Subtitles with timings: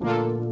[0.00, 0.49] Música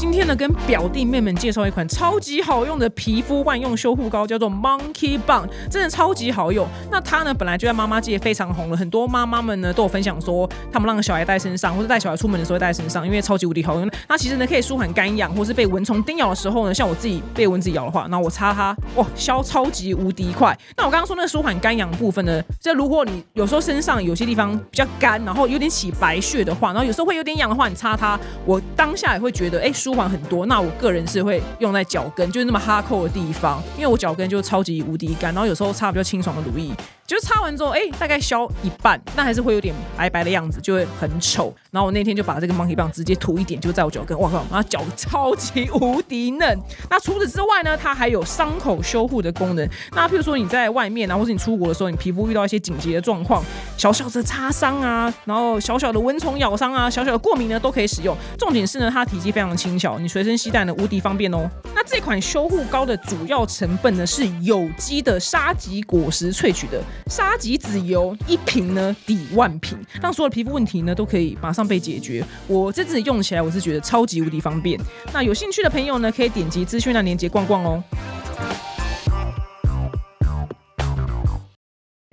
[0.00, 6.66] 今天呢，跟表弟妹们介绍一款超级好用的皮肤万用修护膏，叫做 Monkey Bang，真的超级好用。
[6.90, 13.86] 那它呢，本来就在妈妈界非常红了，很多妈妈们呢都有分享说，他们让小孩带身上，或者带小孩出门的时候带身上，因为超级无敌好用。
[14.08, 20.58] 那其实呢，可以舒缓干痒，或是被蚊虫叮咬的时候呢，像我自己被蚊子咬的话，那我擦它，哇，消超级无敌快。
[20.78, 30.46] 那我刚刚说那个舒缓干痒部分呢，就如果你有时候身上有些地方比较干，然后有点起白屑的话，然后有时候会有点痒的话，你擦它，我当下也会觉得，哎，舒舒缓很多。
[30.46, 36.70] 那我个人是会用在脚跟，就是那么哈扣的地方，因为我脚跟就超级无敌干，然后有时候擦比较清爽的乳液。
[37.04, 41.52] 就是擦完之后，哎，大概消一半，那还是会有点白白的样子，就会很丑。
[41.72, 46.56] 然后我那天就把这个 monkey 棒直接涂一点，就在我脚跟，哇靠，然后脚超级无敌嫩。
[46.88, 49.68] 那除此之外呢，它还有伤口修护的功能。
[49.90, 53.42] 那譬如说你在外面啊，或是你出国的时候，你皮肤遇到一些紧急的状况，
[53.76, 58.16] 小小的擦伤啊，然后小小的蚊虫咬伤啊，小小的过敏呢，都可以使用。
[58.38, 61.48] 重点是呢，它体积非常轻巧，你随身携带呢无敌方便哦。
[61.74, 66.80] 那这款修护膏的主要成分呢是有机的沙棘果实萃取的。
[67.06, 72.22] 沙棘籽油一瓶呢抵万瓶，让所有的皮肤问题呢都可以马上被解决。
[72.46, 74.78] 我这次用起来，我是觉得超级无敌方便。
[75.12, 77.82] 那有兴趣的朋友呢，可以点击资讯栏链接逛逛哦。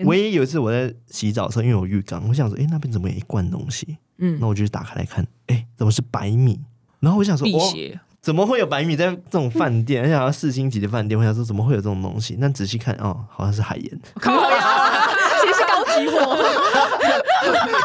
[0.06, 3.98] 唯一有一次我在洗澡的时候，因为有浴缸，我想说，哎，那边怎么有一罐东西？
[4.20, 6.59] 嗯，那我就打开来看，哎，怎么是白米？
[7.08, 7.73] 然后我想说，哦。
[8.19, 10.02] 怎么会有白米在这种饭店？
[10.03, 12.38] 而且要四星级的饭店，我想说怎么会有这种东西？
[12.41, 14.00] 但仔细看哦，好像是海盐。
[14.19, 15.08] 靠呀，
[15.39, 16.35] 其实是高级货。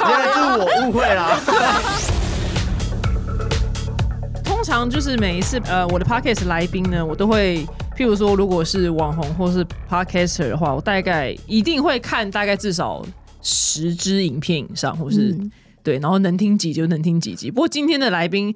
[0.09, 1.39] 原来是我误会了。
[4.43, 7.65] 通常就是每一次呃，我的 podcast 来宾呢，我都会，
[7.97, 13.07] 譬如说，如果是网红或是 podcaster 的话，我大概一定会看大概至少
[13.43, 15.39] 十支影片以上，或是
[15.85, 17.49] 对，然后能听几集就能听几集。
[17.49, 18.53] 不过今天的来宾。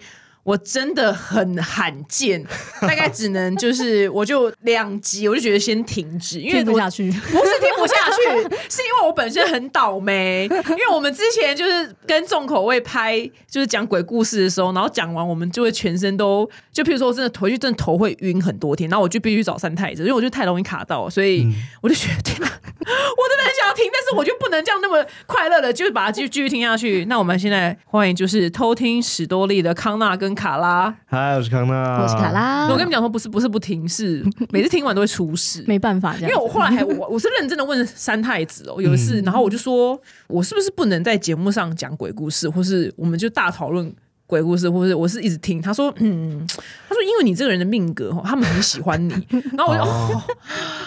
[0.47, 2.41] 我真的很罕见，
[2.81, 13.19] 大概只能就是我就两集，我就觉得先停止，因为听不下去，不是听不下去， 是因为我本身很倒霉，因为我们之前就是跟重口味拍，
[13.51, 21.45] 就是讲鬼故事的时候，然后讲完我们就会全身都，就譬如说我真的回去真的头会晕很多天，然后我就必须找三太子，因为我就太容易卡到，所以
[21.83, 27.05] 我就觉得天哪，我真的很想要停，但是我就不能这样那么快乐的，就是把它继续继续听下去。
[27.07, 30.37] 那我们现在欢迎就是偷听史多利的康纳跟。
[30.37, 32.65] 卡拉，嗨，我是康纳，我是卡拉。
[32.67, 39.99] 我跟你们讲说，不是不是不停，是每次听完都会出事， 没办法，因为我后来还 我我是认真的问三太子哦，有一次，然后我就说，
[40.29, 43.91] 我是不是不能在节目上讲鬼故事，或是我们就大讨论。
[44.27, 45.63] 鬼故事，或者我是一直听。
[45.63, 46.45] 他说，嗯，
[46.89, 49.13] 他说因为你这个人的命格哈，他们很喜欢你，
[49.57, 50.21] 然后我就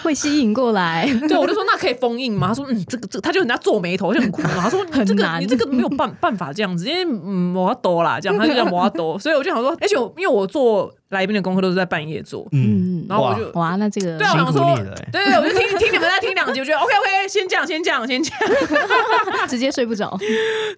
[0.02, 2.48] 会吸引过来， 对，我就说那可以封印吗？
[2.48, 10.92] 他说嗯，这个这他就人家皱眉头就很苦恼，他说 这个你这个没有办办法这样子，因为嗯摩多啦这样，他就叫摩多，所以我就想说，而且因为我做。
[11.10, 14.74] 来宾的功课都是在半夜做，嗯，然后我就哇，那这个对啊，我说
[15.10, 18.32] 对对，我就听听你们在听两集，我觉得 OK OK， 先讲先讲先讲，
[19.48, 20.16] 直接睡不着。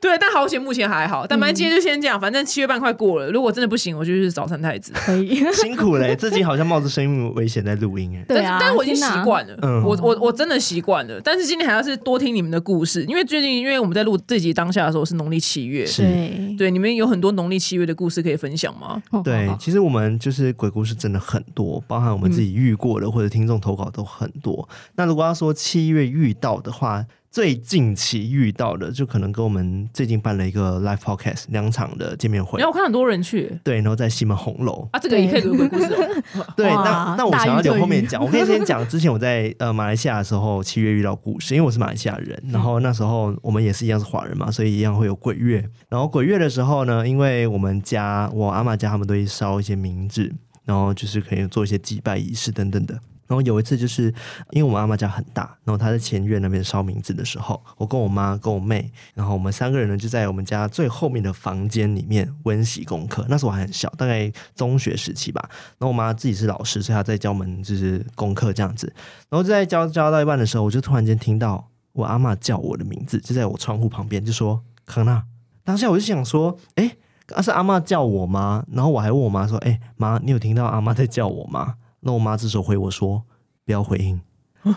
[0.01, 4.93] 对，但好险目前还好，但反正今天就先讲，反正七月半快过了，如果真的不行，我就去找三太子。
[4.95, 8.25] 可以， 辛苦嘞，自己好像冒着生命危险在录音哎。
[8.27, 9.55] 对啊，但是我已经习惯了，
[9.85, 11.21] 我我我真的习惯了。
[11.23, 19.03] 但是今天还要是多听你们的故事，因为最近因为我们在录这集当下的时候是农历七月，对对，你们有很多农历七月的故事可以分享吗？
[19.23, 20.95] 对，其实我们就是鬼故事。
[20.95, 24.69] 真的很多，包含我们自己遇过的，或者听众投稿都很多。
[24.95, 32.59] 那如果要说七月遇到的话，最近期遇到的，就可能跟我们最近办了一个 live podcast 两场的见面会。
[32.59, 35.89] 然后我看很多人去，对，然后在西门红楼啊，这个也可以鬼故事。
[36.55, 45.67] 对，那那我想要留后面讲，我可以 先讲之前我在呃马来西亚的时候，七月遇到故事，因为我是马来西亚人，然后那时候我们也是一样是华人嘛，所以一样会有鬼月。
[45.89, 50.31] 然后鬼月的时候呢，因为我们家我阿妈家他们都会烧一些冥纸。
[50.65, 52.97] 然后就是可以做一些祭拜仪式等等的。
[53.33, 54.13] 然后有一次，就是
[54.51, 63.25] 因为我们阿妈家很大，然后她在前院那边烧名字的时候，我跟我妈跟我妹，然后我们三个人呢就在我们家最后面的房间里面温习功课。
[63.31, 65.43] 那时候我还很小，大概中学时期吧。
[65.79, 68.93] 然后我妈自己是老师，所以她在教我们就是功课这样子。
[69.31, 75.25] 然后就在教教到一半的时候，我就突然间听到我阿妈叫我的名字，就在我窗户旁边，就说“康娜”。
[75.65, 76.99] 当下我就想说，哎。
[77.35, 78.63] 那是阿妈叫我吗？
[78.71, 83.23] 然后我还问我妈说：“哎，妈，你有听到阿妈在叫我吗？”那我妈这时候回我说
[83.65, 84.21] ：“不要回应。”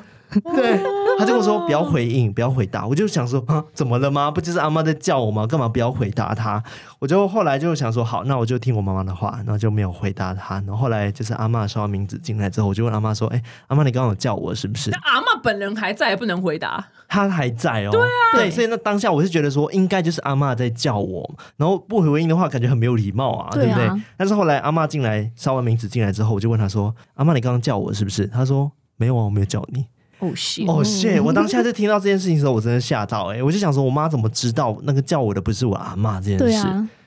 [0.55, 0.95] 对。
[1.17, 2.85] 他就跟我说不要回应，不要回答。
[2.85, 4.29] 我就想说啊，怎么了吗？
[4.29, 5.47] 不就是阿妈在叫我吗？
[5.47, 6.61] 干嘛不要回答他？
[6.99, 10.55] 我就后来就想说好，那我就听我妈妈的话，然后就没有回答他。
[10.55, 16.85] 然后后来就是阿妈说名字进来之后，我就问阿妈说：“哎，阿妈你刚刚有叫我是不是？” 阿妈本人还在，不能回答。
[17.07, 17.91] 他还在哦。
[17.91, 23.89] 对啊，对，所以那当下我是觉得说应该就是阿妈在叫我，然后不回应的话，感觉很没有礼貌啊，对不对？
[24.17, 28.69] 但是后来阿妈进来，烧完名字进来之后，我就问他说：“阿妈你刚刚叫我是不是？”他说。
[28.97, 29.85] 没有啊，我没有叫你。
[30.19, 33.43] 哦谢，哦谢，我当下就听到这件事情的时候，我真的吓到哎！
[33.43, 36.65] 我就想说，我妈怎么知道那个叫我的不是我阿妈这件事？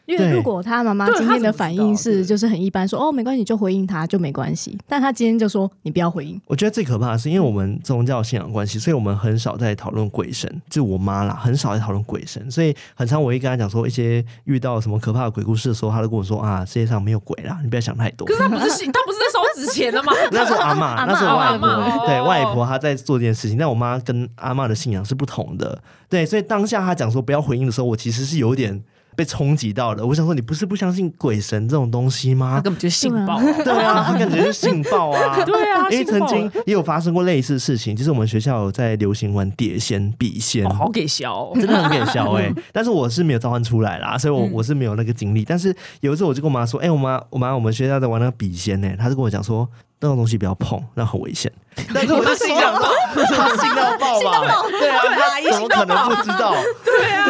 [0.08, 6.40] 因为如果他妈妈今天的反应是就是很一般，说哦没关系就回应他就没关系，但他今天就说你不要回应。
[6.46, 18.26] 我觉得最可怕的是，因为我们宗教信仰关系，所以我们很少在讨论鬼神，就我妈啦，很少在讨论鬼神，所以很常我一跟他讲说一些遇到什么可怕的鬼故事的时候，他都跟我说啊世界上没有鬼啦，你不要想太多。
[18.26, 20.12] 可是他不是信， 他不是在烧纸钱的吗？
[20.32, 25.78] 那是阿妈，那是外婆，对外婆她在做这件事情，但我妈跟阿妈的信仰是不同的，
[26.08, 28.82] 对，所以当下他讲说不要回应的时候，我其实是有点。
[29.18, 32.52] 被冲击到了，我想说，你不是不相信鬼神这种东西吗？
[32.54, 45.44] 他根本就信报，对啊，他感觉是信报啊，对啊， 因为曾经也有发生过类似的事情，就是我们学校有在流行玩碟仙、笔仙，好给笑，真的很给笑哎， 但是我是没有召唤出来啦，所以我我是没有那个经历。
[45.44, 49.68] 但是有一次我就跟我妈说，哎，我妈我妈我们学校在玩那个笔仙呢，她就跟我讲说。
[50.00, 51.50] 那种东西不要碰，那很危险。
[51.94, 54.62] 但是我就信到爆， 他心到爆吧？
[54.78, 56.54] 对啊，阿姨怎么可能不知道？
[56.84, 57.26] 对啊，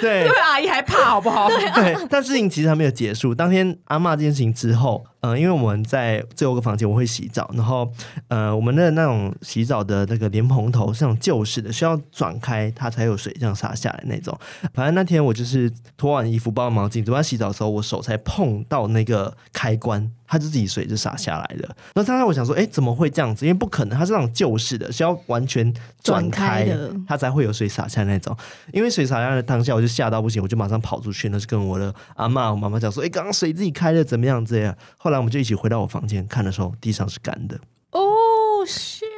[0.00, 1.48] 对，因为阿姨还怕，好不好？
[1.74, 3.34] 对，但事情其实还没有结束。
[3.34, 7.90] 当天阿妈这件事情之后，嗯，因为我们在最后一个房间我会洗澡，然后
[8.28, 14.38] 呃，我们的那种洗澡的那个莲蓬头是那种旧式的，需要转开它才有水这样洒下来那种。
[14.72, 20.10] 反正那天我就是脱完衣服包毛巾，准备洗澡的时候，我手才碰到那个开关。
[20.30, 21.74] 它就自己水就洒下来了。
[21.94, 23.46] 那当时我想说，哎，怎么会这样子？
[23.46, 25.72] 因为不可能，它是那种旧式的，需要完全
[26.02, 28.36] 转开的，它才会有水洒下来那种。
[28.70, 34.44] 因为水洒下来的当下，我就吓到不行，我就马上跑出去，那就跟我的阿妈、我妈妈讲说，哎，刚刚水自己开了，怎么样？
[34.44, 34.76] 这样。
[35.08, 37.58] 后来我们就一起回到我房间看的时候，地上是干的。
[37.92, 38.02] 哦，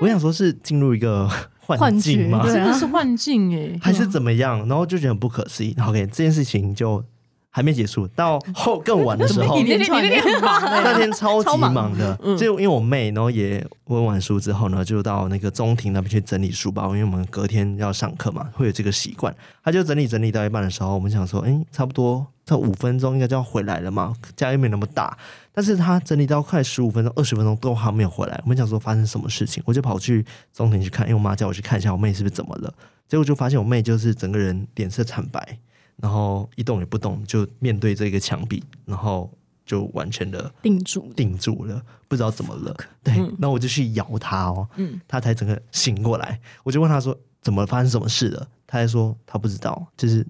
[0.00, 1.28] 我想说是进入一个
[1.58, 2.46] 幻境吗？
[2.46, 4.58] 真的是幻境哎，还是怎么样？
[4.68, 5.74] 然后就觉得很不可思议。
[5.84, 7.04] OK，这件事情就。
[7.50, 12.16] 还没结束，到后 更晚的时候，那天那天，那天超级忙的。
[12.38, 19.34] 就因为我妹，然后也温完书之后呢，就到那个中庭那边去整理书包，因为我们隔天要上课嘛，会有这个习惯。
[19.64, 25.18] 她就整理整理到一半的时候，我们想说，哎，差不多这五分钟应该就要回来了嘛，家又没那么大。
[25.52, 30.24] 但是她整理到快十五分钟、二十分钟都还没有回来，我们想说发生什么事情，我就跑去
[30.54, 32.72] 中庭去看，因为我妈叫我去看一下我妹是不是怎么了。
[33.08, 35.58] 结果就发现我妹就是整个人脸色惨白。
[36.00, 39.30] 然后一动也不动，就面对这个墙壁，然后
[39.66, 42.74] 就完全的定住，定住了，不知道怎么了。
[43.02, 46.40] 对，然后我就去摇他哦，嗯，他才整个醒过来。
[46.64, 50.26] 我就问他说：“怎么发生什么事了？”他还说他不知道，就是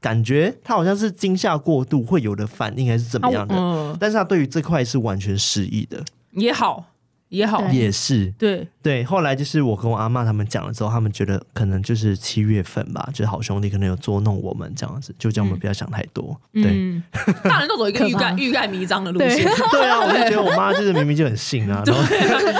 [0.00, 3.96] 感觉他好像是惊吓过度会有的反应，还是怎么样的。
[3.98, 6.90] 但是他对于这块是完全失忆的，也好。
[7.34, 8.32] 也好，也是。
[8.38, 8.66] 对。
[8.82, 9.04] 对。
[9.04, 16.38] 后来就是我跟我阿妈他们讲了之后，他们觉得可能就是七月份吧，就是好兄弟可能有捉弄我们这样子，就叫我们不要想太多。
[16.52, 17.02] 对，
[17.44, 19.44] 大人都走一个欲盖 欲盖弥彰的路线。
[19.70, 19.84] 对。
[19.88, 22.02] 啊，我就觉得我妈就是明明就很信啊，然后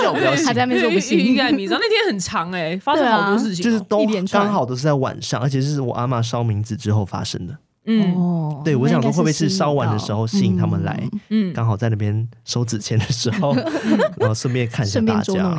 [0.03, 1.19] 叫我不要信，在那边说不信。
[1.19, 1.79] 欲盖弥彰。
[1.81, 7.57] 那天很长哎，发生好多事情，就是都刚好都是在晚上，而且是我阿妈烧冥纸之后发生的。
[7.87, 11.09] 嗯，对，我想说会不会是烧完的时候吸引他们来？
[11.29, 13.55] 嗯，刚好在那边收纸钱的时候，
[14.17, 15.57] 然后顺便看一下大家。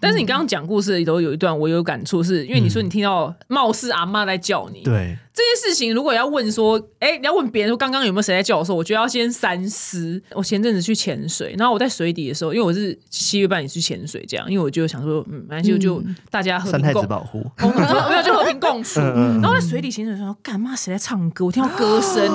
[0.00, 4.80] 但是你刚刚讲故事里头有一段我有感触，是因为你说你听到貌似阿妈在叫你。
[4.82, 5.16] 对。
[5.38, 8.64] 这件事情如果要问说，哎，你要问别人说刚刚有没有谁在叫我？
[8.64, 10.20] 说我觉得要先三思。
[10.32, 18.98] 我前阵子去潜水，然后我在水底的时候，因为我是七月半也去潜水，这样，因为我就想说，嗯，反正就就大家和平共保护，没有就和平共处。
[18.98, 21.44] 然后在水底潜水的时候，干嘛谁在唱歌？
[21.44, 22.28] 我听到歌声，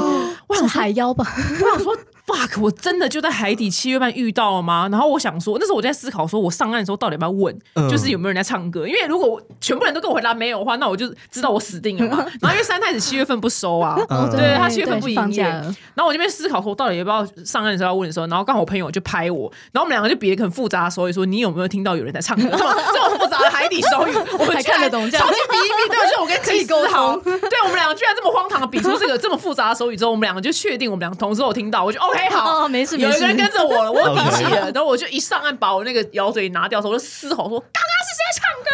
[0.47, 1.25] 我想海妖吧，
[1.61, 1.93] 我想说。
[2.25, 2.61] fuck！
[2.61, 4.87] 我真的就在海底七月半遇到了吗？
[4.91, 7.57] 然后我想说，那时候我在思考，说我上岸的时候到底要不要问，
[7.89, 8.87] 就是有没有人在唱歌？
[8.87, 12.25] 因为如果全部人都跟我回答没有的话，那我就知道我死定了嘛。
[12.41, 13.97] 然后因为三太子七月份不收啊，
[14.31, 15.43] 对他七月份不营业。
[15.43, 27.21] 然后我这边思考说，到底要不要上岸的时候要问的时候，然后刚好我朋友就拍我，然后我们两个就比一个很复杂的手语说：“你有没有听到有人在唱歌？” 这么复杂的海底手语，我们看得懂，超级比一比，对，就是我跟可以沟通。
[27.23, 38.69] 对我们两个居然这么荒唐的比出这个这么复杂的手语之后，我们两个就确定我们两个同时有听到，我就 OK 好，没事，有一个人跟着我了， 我有底气了，然后我就一上岸把我那个咬嘴拿掉的时候，我就嘶吼说：“刚刚是谁唱歌？”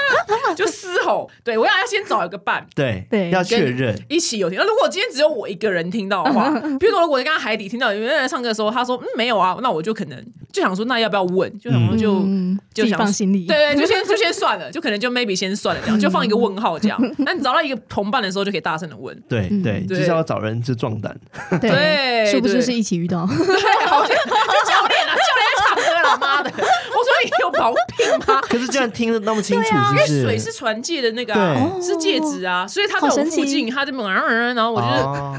[0.56, 4.58] 就嘶吼，对我要要先找一个伴，对对，要确认一起有听。
[4.58, 11.60] 那如果今天只有我一个人听到的话， 比如说如果刚刚海底听到有人在唱歌的时候，他说嗯没有啊，那我就可能就想说那要不要问？
[11.60, 12.26] 就想说就
[12.74, 17.00] 就想放心里，对对，就先就先算了，就可能就 maybe 先算了这样，就放一个问号这样。
[17.20, 19.16] 那你找到一个同伴的时候，就可以大声的问。
[19.30, 21.16] 对对，就是要找人就壮胆。
[21.62, 23.29] 对，是不是是一起遇到？
[23.38, 26.50] 对，好像就教练啊，教练在唱歌了，妈的！
[26.50, 28.42] 我说你有毛病吗？
[28.42, 31.34] 可是这样听得那么清楚，因为水是船界的那个，
[31.82, 34.88] 是戒指啊，所以他在我附近，他就猛然然后我就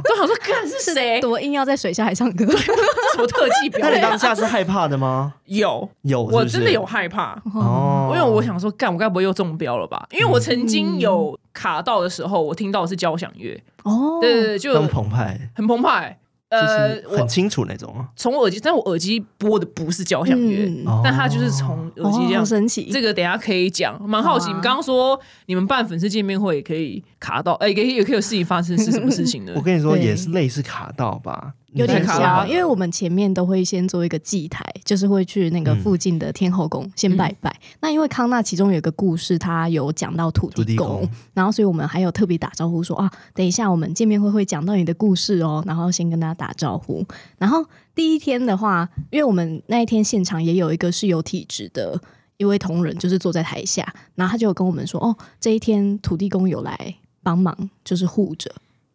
[0.09, 1.20] 都想说，看 是谁？
[1.20, 2.47] 多硬要在水下还唱歌？
[2.56, 3.90] 什么特技表演？
[3.90, 5.35] 那你当下是害怕的吗？
[5.47, 10.06] 有有，我真的有害怕哦，因为我想说，干我该不会又中标了吧？
[10.12, 16.16] 因为我曾经有卡到的时候，我听到的是交响乐哦，对对对，就很澎湃，很澎湃。
[16.50, 18.09] 呃，很清楚那种啊。
[18.16, 20.69] 从耳机，但我耳机播的不是交响乐，
[21.02, 22.90] 但它就是从耳机这样神奇。
[22.90, 24.49] 这个等下可以讲，蛮好奇。
[24.49, 29.52] 你刚刚说你们办粉丝见面会可以卡到，哎，可以也可以有事情发生，是什么事情呢？
[29.57, 31.54] 我跟你说，也是类似卡到吧。
[31.73, 37.55] 有点像，因为我们前面都会先做一个祭台，就是会去那个附近的天后宫先拜拜。
[37.81, 47.07] 那因为康纳其中有一个故事，他有讲到土地公，然后所以我们还有特别打招呼说啊，等一下我们见面会会讲到你的故事哦，然后先跟大家打招呼。
[47.39, 52.00] 然后第一天的话，因为我们那一天现场也有一个是有体质的
[52.37, 58.50] 一位同仁，就是坐在台下，然后他就跟我们说，哦，这一天土地公有来帮忙，就是护着。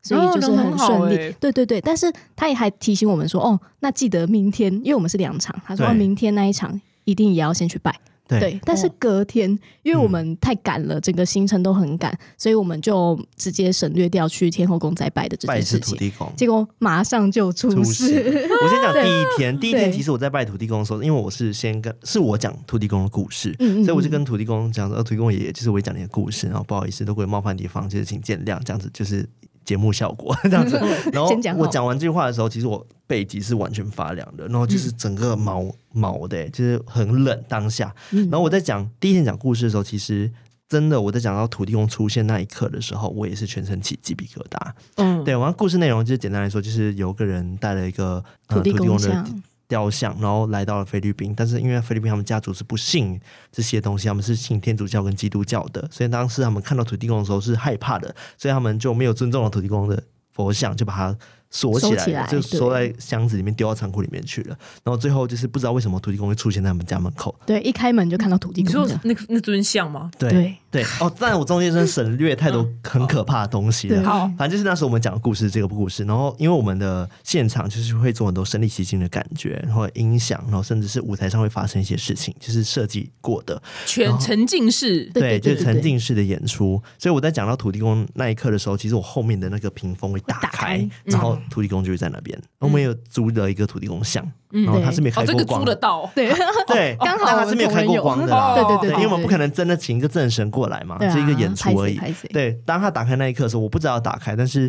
[0.06, 1.82] 所以就是很顺利，对对对。
[1.82, 7.92] 但是他也还提醒我们说，哦，那记得明天，因为我们是两场，他说明天那一场一定也要先去拜。
[8.28, 9.50] 对，但是隔天，
[9.82, 16.12] 因为我们太赶了，整个行程都很赶，所以我们就直接省略掉去天后宫再拜的这件事情。
[16.36, 18.06] 结果马上就出事。
[18.64, 29.28] 我先讲第一天，第一天其实我在拜土地公的时候，因为我是先跟是我讲土地公的故事，所以我就跟土地公讲说，土地公爷爷就是我讲你的故事，然后不好意思，如果有冒犯地方，就是请见谅，这样子就是。
[29.66, 30.78] 节目效果 这样子，
[31.12, 37.94] 然后我讲完这句话的时候，其实我背脊是完全发凉的，然后就是整个毛毛的，就是很冷当下。
[38.12, 40.32] 然后我在讲第一天讲故事的时候，其实
[40.70, 44.72] 真的我在讲到土地公出现那一刻的时候，我也是全身起鸡皮疙瘩。
[44.96, 49.26] 嗯，对，完故事内容就是简单来说，就是有个人带了一个土地公的。
[49.68, 53.20] 雕像，然后来到了菲律宾，但是因为菲律宾他们家族是不信
[53.52, 61.18] 这些东西，他们是信天主教跟基督教的，所以当时他们看到土地公的时候是害怕的，所以他们就没有尊重了土地公的佛像，就把它。
[61.52, 64.58] 锁起来，就锁在箱子里面，丢到仓库里面去了。
[64.84, 67.34] 然后最后就是不知道为什么土地公会出现在他们家门口。
[67.46, 68.70] 对，一开门就看到土地公。
[68.70, 70.12] 你说那那尊像吗？
[70.20, 74.04] 对对 哦，但我中间真的省略太多很可怕的东西了。
[74.04, 76.04] 好，反正就是那时候我们讲的故事，这个故事。
[76.04, 85.06] 然后因为我们的现场就是会做很多身临其境的感觉，然后音响，然后甚至是舞台上会发生一些事情，就是设计过的全沉浸式。
[85.14, 86.82] 对，就是沉浸式的演出。
[87.00, 92.20] 所以我在讲到土地公那一刻的时候，其实我后面的那个屏风会打开，然后土地公就会在那。
[92.26, 94.26] 边，我们有租了一个土地公像，
[94.64, 96.32] 然后他是没开过光，租得到，对
[96.68, 102.00] 对， 刚好他是没有开过光的，对对对，因为我们不可能真的请一个正神过来嘛，是一个演出而已。
[102.32, 104.64] 对，当他打开那一刻的时候，我不知道要打开，但是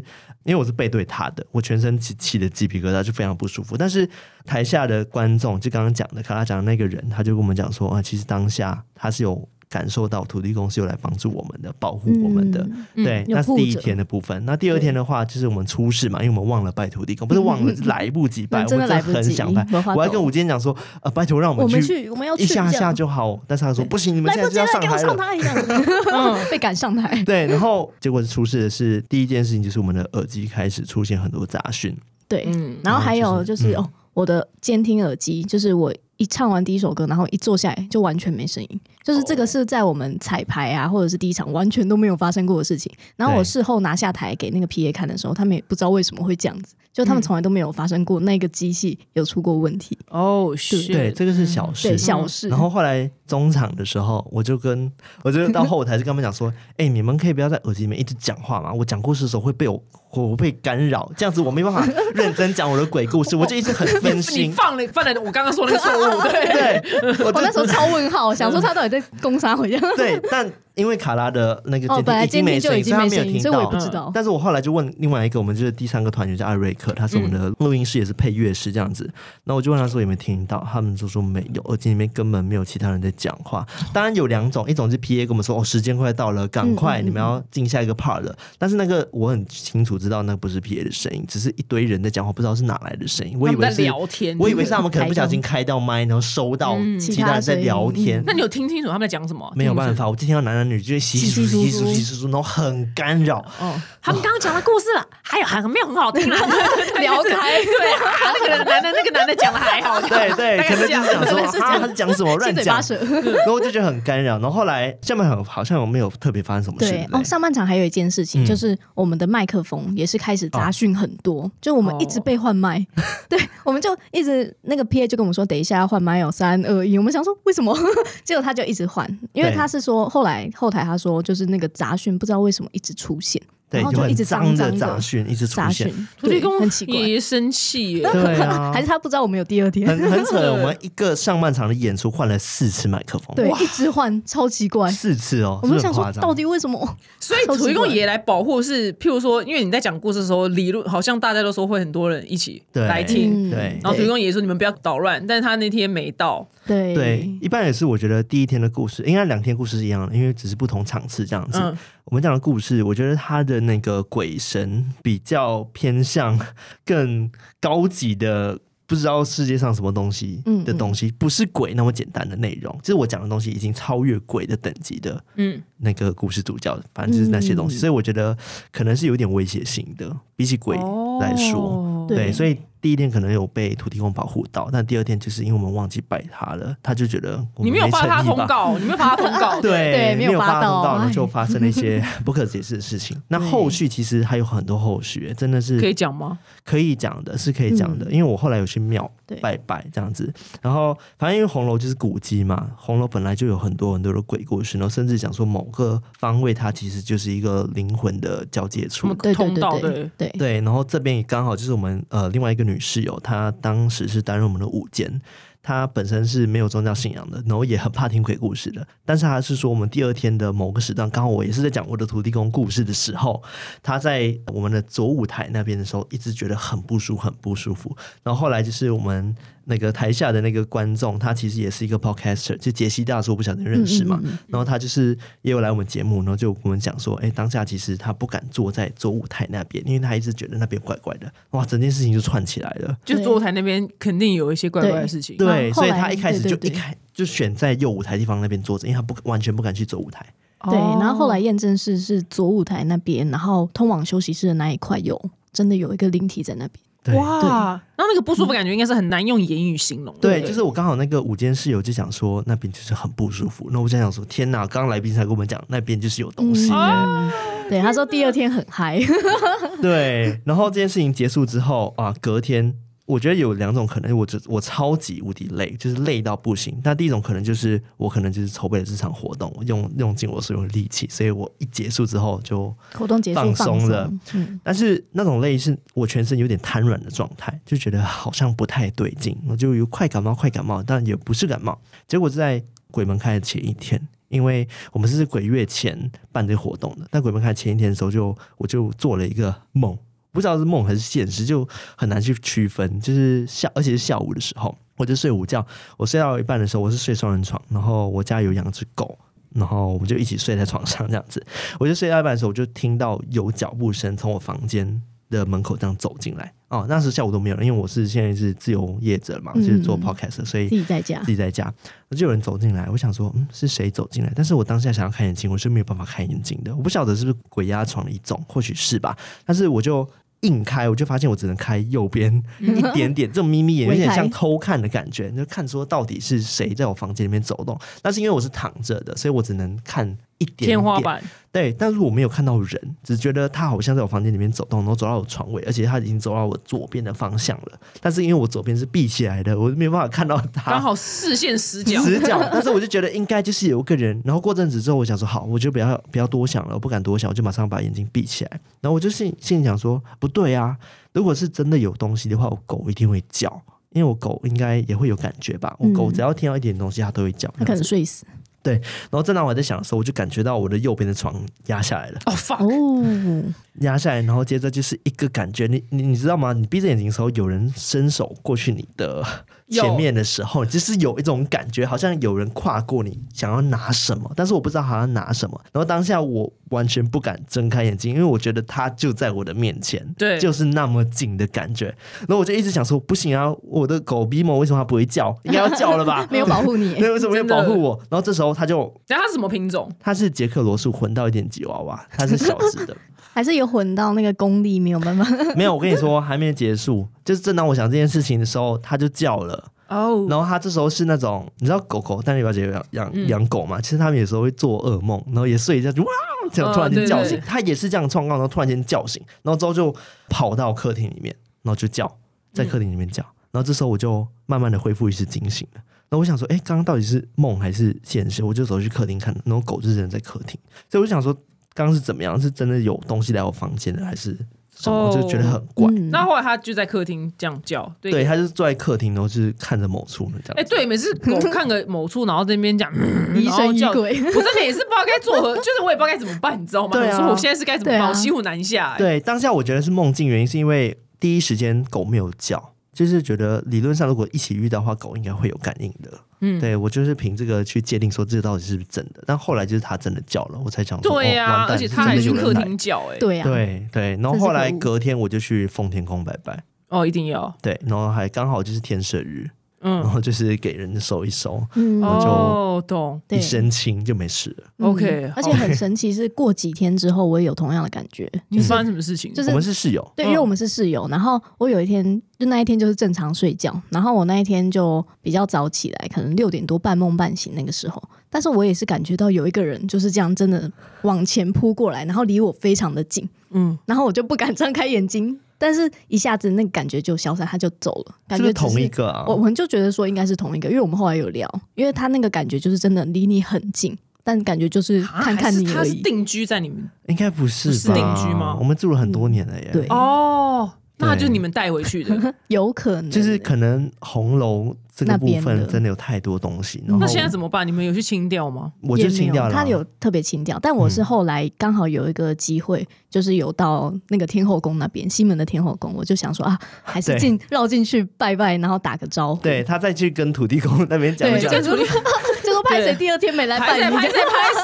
[0.44, 3.76] 因为我是背对他的，我全身起起的鸡皮疙瘩就非常不舒服。
[3.76, 4.08] 但是
[4.44, 9.48] 台下的观众，就刚刚讲的，卡拉讲的那个人，他就跟我们讲说啊，其实当下他是有。
[9.76, 14.42] 感受到土地公是有来帮助我们的，保护我们的，对，那是第一天的部分。
[14.46, 18.62] 那第二天的话，就是我们出事嘛，因为我们忘了拜土地公，不是忘了，是 来不及拜。
[18.62, 23.38] 我真的很想拜，我还跟吴坚讲说，呃，拜托让我们去，我们要一下下就好。
[23.46, 27.22] 但是他说不行，你们现在就要上台了， 被赶上台。
[27.26, 31.94] 对，然后结果出事的是第一件事情，就是我们的耳机开始出现很多杂讯。
[32.26, 32.48] 对，
[32.82, 35.92] 然后还有就是哦，我的监听耳机，就是我。
[36.18, 42.92] 一唱完第一首歌，然后一坐下来就完全没声音，就是这个是在我们彩排啊，或者是第一场完全都没有发生过的事情。
[43.14, 49.96] 然后我事后拿下台给那个 P A 看的时候，他们也不知道为什么会这样子，就他们从来都没有发生过那个机器有出过问题。
[50.08, 52.48] 哦，是，对，这个是小事，对小事。
[52.48, 54.90] 然后后来中场的时候，我就跟
[55.22, 59.80] 我就到后台就跟他们讲说：“哎，你们可以不要在耳机里面一直讲话嘛，我讲故事的时候会被我。”
[60.12, 64.44] 我被干扰，这样子我没办法认真讲我的鬼故事，我就一直很分心。
[64.44, 66.80] 你放了，放了我刚刚说那个错误，对
[67.12, 67.26] 对。
[67.26, 69.82] 我那时候超问号， 想说他到底在攻杀我一样。
[69.96, 73.78] 对，但因为卡拉的那个哦，本来监听已经没声音，监听就已经所以他没有听没声音，所以我不。
[73.78, 74.10] 知道。
[74.12, 79.08] 但是我后来就问另外一个，我们就是第三个团员叫艾瑞克，他是我们的录音师，也是配乐师这样子。
[79.44, 83.66] 那我就问他说有没有听到，他们就说没有，耳机里面根本没有其他人在讲话。
[83.92, 88.36] 当然有两种，一种是 PA 跟我们说哦时间快到了，赶快你们要进下一个 part 了。
[88.58, 93.36] 但是那个我很清楚知道那不是 PA 的声音，只是一堆人在讲话，不知道是哪来的声音。
[93.40, 98.22] 我以为是聊天，我以为是他们可能不小心开到麦，然后收到嗯其他人在聊天。
[98.26, 99.52] 那你有听清楚他们在讲什么？
[99.56, 103.38] 没有办法，我就听到男男女女就稀稀疏疏、稀疏稀疏疏，然后很干扰。
[103.58, 106.38] 哦，他们刚刚讲的故事了，还有还没有很好听啊，
[107.00, 112.76] 聊开 对啊，那个男的那个男的讲的还好，对对， 可能就是讲说他是讲什么乱讲。
[112.76, 114.38] 然后我就觉得很干扰。
[114.38, 116.90] 然后后来下半场好像没有特别发生什么事。
[116.90, 122.84] 对哦，上半场还有一件事情，嗯就是我们的麦克风也是开始杂讯很多，就我们一直被换麦，
[123.28, 127.76] 对，我们就一直那个 PA 就跟我们说，等一下要换麦哦，三二一，我们想说为什么？
[128.24, 136.94] 结果他就一直换，因为他是说后来后台他说就是那个杂讯不知道为什么一直出现，对，就很然后就一直脏的杂讯一直出杂现土地公很奇怪。
[136.94, 140.36] 爷爷生气耶， 对啊 还，是他不知道我们有第二天，很很扯。
[140.52, 144.90] 我们一个上半场的演出换了四次麦克风，对，一直换，超奇怪。
[144.90, 146.96] 四次哦，我们想说到底为什么？
[147.18, 161.60] 所以土地公爷爷来保护是，譬如说，因为你在讲故事的时候，理论好像大家都说会很多人一起对来听，嗯对然后土地公爷爷说你们不要捣乱，但是他那天没到，对对，一般也是我觉得第一天的故事，应该两天故事是一样的，因为只是不同场次这样子。
[162.06, 166.38] 嗯，我们讲的故事，我觉得他的那个鬼神比较偏向
[166.84, 168.58] 更高级的。
[168.88, 172.72] 不知道世界上什么东西嗯的东西，不是鬼那么简单的内容。
[172.84, 177.76] 就是我讲的东西已经超越鬼的等级的嗯，那个故事主角，反正就是那些东西。
[177.76, 178.38] 嗯所以我觉得
[178.70, 180.76] 可能是有点威胁性的，比起鬼
[181.20, 181.60] 来说。
[181.60, 188.36] 哦对，所以第一天可能有被土地公保护到，但第二天就是因为我们忘记拜他了，他就觉得我们你没有发他诚意吧。
[188.36, 193.20] 通告，你没有发他通告， 对，对没有有发通告，然后哎就发生了一些 不可解释的事情。
[193.28, 196.38] 那后续其实还有很多后续，真的是可以讲吗？
[196.64, 198.10] 可以讲的，是可以讲的。
[198.10, 200.32] 因为我后来有去庙对拜拜这样子，
[200.62, 215.20] 然后反正因为红楼就是古迹嘛，红楼本来就有很多很多的鬼故事，然后甚至讲说某个方位它其实就是一个灵魂的交界处通道对对，然后这边也刚好就是我们呃另外一个女室友，她当时是担任我们的午间。
[215.66, 218.86] 她本身是没有宗教信仰的，然后也很怕听鬼故事的。
[219.04, 223.42] 但是他是说，我们第二天的某个时段，刚好我也是在讲我的土地公故事的时候，
[223.82, 227.96] 他在我们的左舞台那边的时候，一直觉得很不舒服，很不舒服。
[228.22, 234.20] 然后后来就是我们那个台下的那个观众，他其实也是一个 podcaster，就杰西大叔，不晓得认识嘛？
[234.22, 241.28] 嗯嗯嗯然后他就是也有来我们节目，然后就跟我们讲说，哎，当下其实他不敢坐在左舞台那边，因为他一直觉得那边怪怪的。
[241.50, 242.96] 哇，整件事情就串起来了。
[243.04, 246.74] 就左舞台那边肯定有一些怪怪的事情，对，所以他一开始就对对对。
[246.74, 250.24] 一开就选在右舞台地方那边坐着，因为他不完全不敢去左舞台。
[250.70, 255.20] 对，哦然后后来验证室是左舞台那边，然后通往休息室的那一块有
[255.52, 256.80] 真的有一个灵体在那边。
[257.04, 257.14] 对。
[257.14, 266.68] 哇，那那个不舒服感觉应该是很难用言语形容的，对，就是我刚好那个午间室友就讲说那边就是很不舒服，那我就想说天哪，刚刚来宾才跟我们讲那边就是有东西。
[266.72, 267.30] 嗯，
[267.70, 269.00] 对，他说第二天很嗨，
[269.80, 272.74] 对，然后这件事情结束之后啊，隔天
[273.06, 276.78] 我觉得有两种可能，我就我超级无敌累，就是累到不行。
[276.84, 291.80] 那第一种可能就是我可能就是筹备了这场活动，用用尽我所有的力气，所以我一结束之后就，活动结束放放松了，嗯，但是那种累是我全身有点瘫软的状态，就觉得好像不太对劲，我就有快感冒，快感冒，但也不是感冒。
[292.08, 294.00] 结果是在鬼门开的前一天。
[294.28, 299.96] 因为我们是鬼月前办这个活动的，但鬼门开前一天的时候就，我就做了一个梦，
[300.36, 303.00] 不知道是梦还是现实，就很难去区分。
[303.00, 305.66] 就是下，而且是下午的时候，我就睡午觉。
[305.96, 309.18] 我睡到一半的时候，我是睡双人床，然后我家有养只狗，
[309.54, 311.42] 然后我们就一起睡在床上这样子。
[311.80, 316.52] 我就睡到一半的时候，我就听到有脚步声从我房间的门口这样走进来。
[316.68, 321.72] 哦，那时下午都没有人，因为我是现在是自由业者嘛，嗯就是做 podcast，所以自己在家自，己在家，
[322.10, 324.32] 就有人走进来，我想说，嗯，是谁走进来？
[324.34, 326.74] 但是我当下想要看眼睛，我是没有办法看眼睛的。
[326.74, 329.16] 我不晓得是不是鬼压床的一种，或许是吧。
[329.44, 330.04] 但是我就
[330.46, 337.78] 硬开，我就发现我只能开右边一点点，这种眯眯眼有点像偷看的感觉，就看说到底是谁在我房间里面走动。
[338.00, 347.80] 但是因为我是躺着的，所以我只能看一点点天花板，对，但是我没有看到人，只觉得他好像在我房间里面走动，然后走到我床位，而且他已经走到我左边的方向了。
[348.00, 350.70] 但是因为我左边是闭起来的，我没有办法看到他。
[350.70, 354.20] 刚好视线死角，死角，但是我就觉得应该就是有个人。
[354.24, 358.50] 然后过阵子之后，我想说好，我就不要不要多想了，我不敢多想，我就马上把眼睛闭起来。
[358.82, 360.76] 然后我就心心里想说，不对啊，
[361.14, 363.50] 如果是真的有东西的话，我狗一定会叫，
[363.92, 365.74] 因为我狗应该也会有感觉吧。
[365.78, 367.52] 我狗嗯只要听到一点东西，它都会叫。
[367.56, 368.26] 他可能睡死，
[368.66, 372.18] 对，然后正当我在想的时候，我就感觉到我的右边的床压下来了。
[372.26, 376.52] 哦，fuck，哦，压下来，然后接着就是一个感觉，你你你知道吗？
[376.52, 379.24] 你闭着眼睛的时候，有人伸手过去你的
[379.68, 385.60] 前面的时候，就是有一种感觉，好像有人跨过你，想要拿什么，但是我不知道好像拿什么。
[385.72, 391.86] 然后当下我完全不敢睁开眼睛，因为我觉得他就在我的面前，对就是那么近的感觉。
[392.20, 395.36] 然后我就一直想说，不行啊，我的狗 BMO 为什么它不会叫？
[395.44, 396.26] 应该要叫了吧？
[396.32, 397.98] 没有保护你， 对，为什么没有保护我？
[398.10, 399.90] 然后这时候他就，然后它是什么品种？
[400.00, 402.96] 它是捷克罗素混到一点吉娃娃，它是小只的。
[403.32, 405.24] 还是有混到那个功力没有办法。
[405.54, 407.06] 没有，我跟你说，还没结束。
[407.24, 409.72] 就是正当我想这件事情的时候，它就叫了。
[409.88, 413.80] 哦，然后它这时候是那种，你知道狗狗，但你表姐有养养嗯养狗嘛？
[413.80, 416.08] 其实他们有时候会做噩梦，然后也睡一觉就哇，
[416.52, 417.46] 这样哦突然间叫醒对对。
[417.46, 419.94] 它也是这样状况，然后突然间叫醒，然后之后就
[420.28, 422.10] 跑到客厅里面，然后就叫，
[422.52, 423.22] 在客厅里面叫。
[423.52, 425.80] 然后这时候我就慢慢的恢复意识，惊醒了。
[426.08, 428.42] 然后我想说，哎，刚刚到底是梦还是现实？
[428.42, 430.58] 我就走去客厅看，然后狗就是人在客厅，
[430.90, 431.36] 所以我就想说，
[431.76, 432.40] 刚刚是怎么样？
[432.40, 434.34] 是真的有东西来我房间的，还是
[434.76, 435.14] 什么？
[435.14, 435.86] 就觉得很怪。
[435.90, 440.56] 嗯那后来他就在客厅这样叫，对对，他就坐在客厅，然后就是看着某处这样。
[440.56, 446.92] 哎、对，每次狗看个某处，然后在那边讲， 嗯疑神疑叫鬼我真的也是不知道该做何，就是我也不知道该怎么办，你知道吗？
[446.92, 448.08] 对啊我说我现在是该怎么办？
[448.08, 456.10] 我骑虎难下、哎，对，当下我觉得是梦境，原因是因为第一时间狗没有叫，就是觉得理论上如果一起遇到的话，狗应该会有感应的。
[456.40, 472.00] 嗯，对我就是凭这个去界定说这个到底是不是真的，但后来就是他真的叫了，我才想说，对呀、哦、完蛋而且他还去客真的有人来厅叫、哎，对啊，对对，然后后来隔天我就去奉天宫拜拜，哦，一定要，对，然后还刚好就是天赦日，然嗯，后就是给人收一收，嗯。
[472.00, 473.20] 我就哦，懂。
[473.28, 473.38] 对。
[473.38, 474.64] 一身轻就没事了。
[474.78, 474.88] 嗯。
[474.90, 479.32] OK，而且很神奇，是过几天之后我也有同样的感觉，你发生什么事情？
[479.34, 490.70] 就是我们是室友，对，嗯因为我们是室友，然后我有一天就那一天就是正常睡觉，然后我那一天就比较早起来，可能六点多半梦半醒那个时候，但是我也是感觉到有一个人就是这样真的
[491.02, 499.24] 往前扑过来，然后离我非常的近，嗯，然后我就不敢张开眼睛，但是一下子那个感觉就消散，他就走了，感觉是同一个啊？
[499.26, 505.96] 我我们就觉得说应该是同一个，因为我们后来有聊，因为他那个感觉就是真的离你很近，但感觉就是啊看看你他你而已。
[505.96, 507.88] 是定居在你们应该不是不是？
[507.88, 509.70] 定居吗我们住了很多年了耶。
[509.72, 512.34] 对，哦，那就是你们带回去的。
[512.48, 517.66] 有可能就是可能红楼这个部那边的分真的有太多东西，然后那现在怎么办？
[517.66, 518.72] 你们有去清掉吗？
[518.80, 519.52] 我就清掉了啊。
[519.52, 529.42] 他有特别清掉，但我是嗯后来刚好有一个机会，就是有到那个天后宫那边，西门的天后宫，我就想说啊，还是进绕进去拜拜，然后打个招呼。
[529.42, 534.18] 对，他再去跟土地公 那边讲对，讲就， 就说拍谁第二天没来拜你，拍谁拍谁拍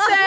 [0.09, 0.22] 谁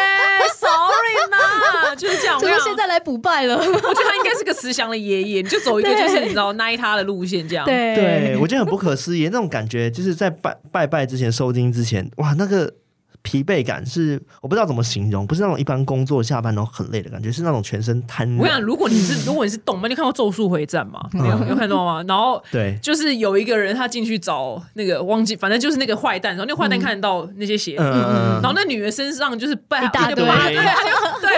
[0.65, 2.39] ，sorry 嘛， 就是这样。
[2.39, 3.57] 就我要现在来补拜了。
[3.57, 12.73] 我觉得他应该是个慈祥的爷爷，你就走一个就是你知道奈他的路线这样。，对对我觉得很不可思议，那种感觉就是在拜拜拜之前收金之前，哇，那个。
[13.25, 18.61] 疲惫感是我不知道怎么形容，不是那种一般工作下班然后很累的感觉，是那种全身瘫我想。
[18.61, 21.09] 如果你是 如果你是动漫，你看过《咒术回战》吗？
[21.13, 22.03] 嗯有有看到吗？
[22.07, 30.25] 然后对，就是有一个人他进去找那个忘记，反正就是那个坏蛋，然后那个坏蛋看得到那些血，然后那女人身上就是半一大堆对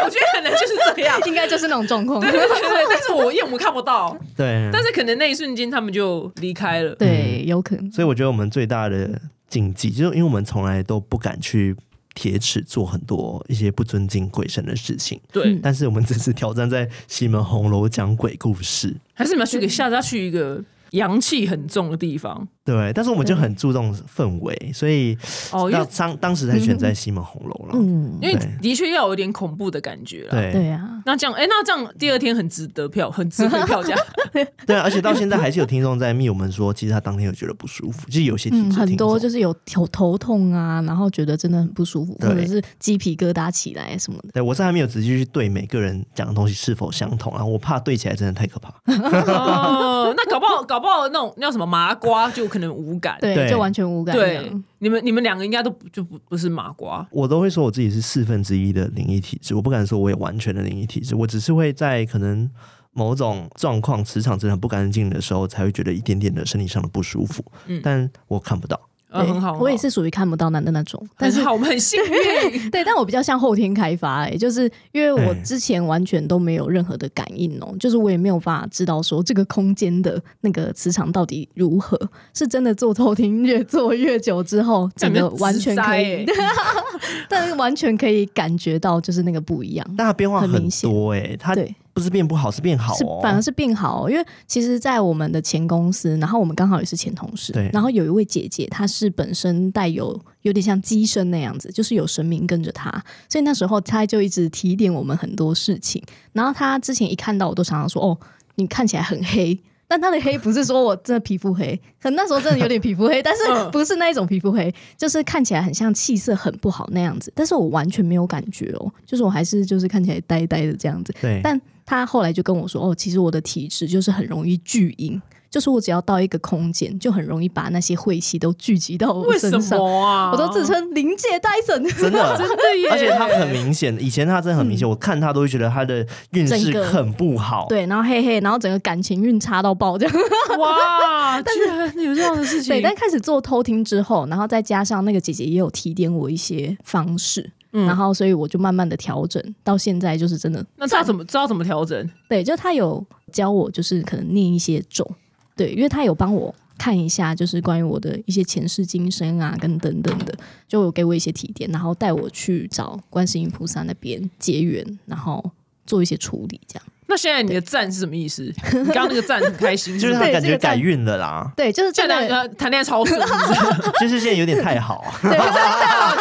[0.04, 1.18] 我觉得可能就是这样。
[1.26, 2.20] 应该就是那种状况。
[2.20, 6.94] 对对对对，但是我因为我们看不到，对，但是可能那一瞬间他们就离开了。
[6.96, 7.92] 对，有可能。
[7.92, 9.10] 所以我觉得我们最大的
[9.48, 11.76] 禁忌，就是因为我们从来都不敢去
[12.14, 25.18] 铁齿做很多一些不尊敬鬼神的事情，对，嗯但是我们这次挑战在西门红楼讲鬼故事，还是你们要去给下家去一个阳气很重的地方对，但是我们就很注重氛围，所以
[25.54, 27.72] 哦，因为当当时才选在西门红楼了。
[27.76, 30.32] 嗯，因为的确要有点恐怖的感觉了。
[30.32, 33.96] 对对啊，那这样，哎，那这样第二天很值得票，很值得票价。
[34.68, 44.30] 对啊，而且到现在还是有听众在密我们说，其实他当天有觉得不舒服，就是有些听众多就是有头头痛啊，然后觉得真的很不舒服，或者是鸡皮疙瘩起来什么的。
[44.34, 48.70] 对我是还没有仔细去对每个人讲的东西是否相同啊，我怕对起来真的太可怕。
[48.92, 53.18] 哦，那搞不好，搞不好那种那叫什么麻瓜，就可能无感。
[53.20, 57.08] 对，就完全无感对。，你们你们两个应该都不就不不是麻瓜。
[57.12, 62.50] 我都会说我自己是四分之一的灵异体质，我不敢说我也完全的灵异体质，我只是会在可能
[62.94, 68.80] 某种状况磁场真的很不干净的时候，才会觉得一点点的身体上的不舒服，嗯但我看不到。
[69.18, 72.70] 呃，对很好，我也是属于看不到男的那种，但是好，我们很幸运。
[72.72, 81.98] 对，但我比较像后天开发、欸，就是因为我哎之前完全都没有任何的感应哦、就是我也没有办法知道说这个空间的那个磁场到底如何，
[82.34, 86.34] 是真的做偷听越做越久之后， 整个完全可以，直
[87.30, 89.86] 但是完全可以感觉到就是那个不一样。
[89.98, 94.08] 但它变化很很明显多哎、它对，不是变不好，是变好哦，反而是变好。
[94.08, 97.68] 因为其实，在我们的前公司，然后我们刚好也是前同事，对。
[97.74, 102.92] 然后有一位姐姐，她是本身带有有点像机身那样子，就是有神明跟着她，
[103.28, 106.00] 所以那时候她就一直提点我们很多事情。
[106.34, 108.18] 然后她之前一看到我都常常说：“哦，
[108.56, 117.32] 你看起来很黑。”但她的黑不是说我真的皮肤黑， 可能那时候真的有点皮肤黑，但是不是那一种皮肤黑，就是看起来很像气色很不好那样子。
[117.34, 121.16] 但是我完全没有感觉哦，就是我还是就是看起来呆呆的这样子。
[121.22, 121.60] 对，但。
[121.88, 125.20] 他后来就跟我说：“哦，其实我的体质就是很容易聚阴，
[125.50, 130.30] 就是我只要到一个空间，就很容易把那些晦气都聚集到我身上啊！
[130.36, 132.90] 我都自称灵界戴森，真的 真的耶！
[132.92, 137.66] 而且他很明显，以前他真的很明显，我看他都会觉得他的运势很不好。
[137.70, 140.16] 对，然后嘿嘿，然后整个感情运差到爆这样。
[140.60, 141.42] 哇！
[141.42, 142.76] 居然有这样的事情。
[142.76, 150.66] 对，但开始做偷听之后，然后再加上那个姐姐也有提点我一些方式。”然后，所以我就慢慢的调整，到现在就是真的。
[150.78, 152.10] 那知道怎么知道怎么调整？
[152.30, 155.10] 对，就他有教我，就是可能念一些咒。
[155.56, 160.34] 对，因为他有帮我看一下，就是关于我的一些前世今生啊，跟等等的，
[160.68, 165.52] 就有给我一些提点，然后带我去找观世音菩萨那边结缘，然后
[165.86, 166.84] 做一些处理，这样。
[167.10, 168.44] 那现在你的赞是什么意思？
[168.44, 171.50] 你刚刚那个赞很开心，就是他感觉改运了啦。
[171.56, 173.20] 对，就是现在谈恋爱超顺，
[174.00, 175.04] 就是现在有点太好。
[175.24, 175.46] 对，真的，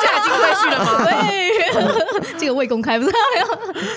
[0.01, 1.05] 现在已经回去了吗？
[1.05, 3.19] 对，这个未公开，不知道，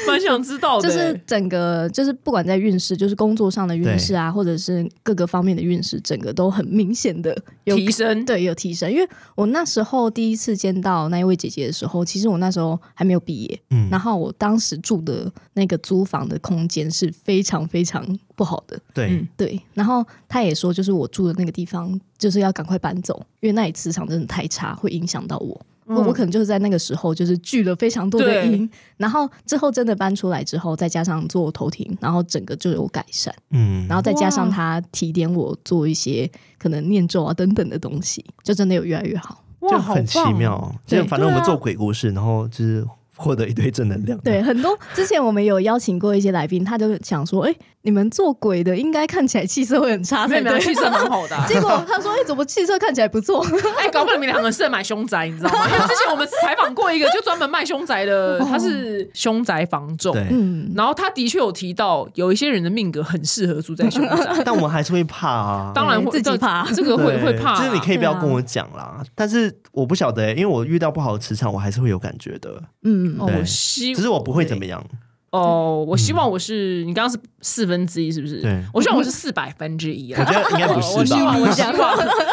[0.07, 0.89] 蛮想知道的。
[0.89, 8.25] 就是整个，就是不管在运势，就是工作上的运势啊，或者是各个方面的运势，整个都很明显的有提升。
[8.25, 8.91] 对，有提升。
[8.91, 16.78] 因为我那时候第一次见到那一位姐姐的时候，其实我那时候还没有毕业，嗯，然后我当时住的那个租房的空间。
[16.87, 19.59] 是非常非常不好的，对对。
[19.73, 25.59] 然后他也说，就是我住的那个地方，就是要赶快搬走，因为那里磁场真的太差，会影响到我。
[25.87, 28.69] 我可能就是在那个时候，就是聚了非常多的音。
[28.97, 33.33] 然后之后真的搬出来之后，再加上做头庭，然后整个就有改善。
[33.49, 39.43] 嗯，然后再加上他提点我做一些可能念咒啊等等的东西，就真的有越来越好。
[39.61, 40.71] 就很奇妙。
[40.85, 42.85] 就反正我们做鬼故事，然后就是。
[43.19, 44.17] 获得一堆正能量。
[44.19, 51.37] 对，很多 之前我们有邀请过一些来宾，他就想说：“哎。”你们做鬼的应该看起来气色会很差，没有气色蛮好的。
[51.47, 53.41] 结果他说：“哎，怎么气色看起来不错？”
[53.79, 55.65] 哎，搞不好你们两个适合买凶宅，你知道吗？
[55.65, 60.13] 因为之前我们采访过一个就专门卖凶宅的，他是凶宅房仲。
[60.29, 65.71] 嗯，然后他的确有提到，有一些人的命格很适合住在凶宅，但我们还是会怕啊。
[65.73, 67.57] 当然会自己怕，这个会会怕。
[67.57, 72.61] 就是你可以不要跟我讲啦，但是我不晓得，因为我遇到不好的磁场，我还是会有感觉的。
[72.83, 74.83] 嗯，对，只是我不会怎么样。
[75.31, 78.41] 哦，我希望我是你刚刚是四分之一，是不是？
[78.41, 80.23] 对，我希望我是四百分之一啊。
[80.25, 80.95] 我觉得应该不是吧？
[80.99, 81.71] 我希望，我希望，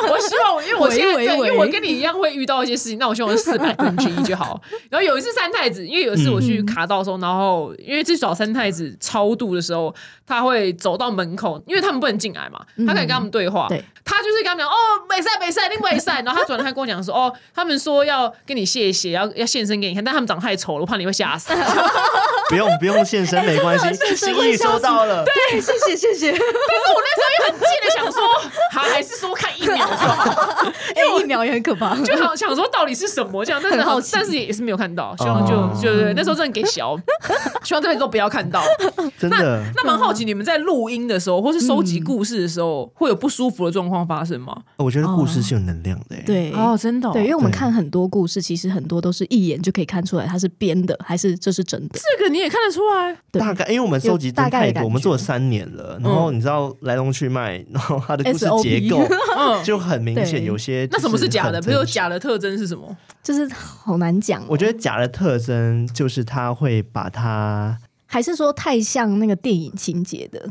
[0.08, 4.60] 我希望，因为我现在因为我跟你一样会遇到一些事情，那我希望是四百分之一就好。
[4.90, 9.94] 然后有一次三太子，因为有一次我去卡道的时候，然后因为去找三太子超度的时候，
[10.26, 13.66] 他会走到门口，因为他们不能进来嘛，他可以跟他们对话。
[13.68, 14.74] 对，他就是跟他们讲哦，
[15.08, 16.22] 美赛美赛，另外一赛。
[16.22, 21.52] 然后他转头跟我讲说哦，他们说要跟你谢谢，要要现身给你看，但他们长太丑了，我怕你会吓死。
[22.48, 25.24] 不用不用现身没关系，心意收到了。
[25.24, 26.30] 对，谢谢谢谢。
[26.30, 28.20] 但是我那时候也很贱的想说，
[28.70, 30.64] 还还是说看一秒就好，
[30.96, 31.96] 因 为一秒也很可怕。
[32.02, 35.14] 就好想说到底是什么这样，但是好，但是也是没有看到。
[35.18, 36.96] 希望就就对，那时候真的给小，
[37.64, 38.62] 希望这辈子都不要看到。
[39.18, 39.62] 真的。
[39.74, 44.56] 那蛮好奇，你们在录音的时候，或是收集故事的时候，会有不舒服的状况发生吗？
[44.76, 46.16] 我觉得故事是有能量的。
[46.24, 47.10] 对哦，真的。
[47.12, 51.98] 对，因为我们看很多故事，其实很多都是一眼就可以看出来它是编的，还是这是真的。
[51.98, 52.26] 这个。
[52.26, 59.04] 你也看得出来，大概因为我们收集真太多，我们做了三年了，然后你知道来龙去脉，然后它的故事结构
[59.64, 61.60] 就很明显，有些那什么是假的？
[61.60, 62.96] 比如假的特征是什么？
[63.22, 64.44] 就是好难讲。
[64.48, 70.48] 我觉得假的特征就是他会把它，还是说太像那个电影情节的？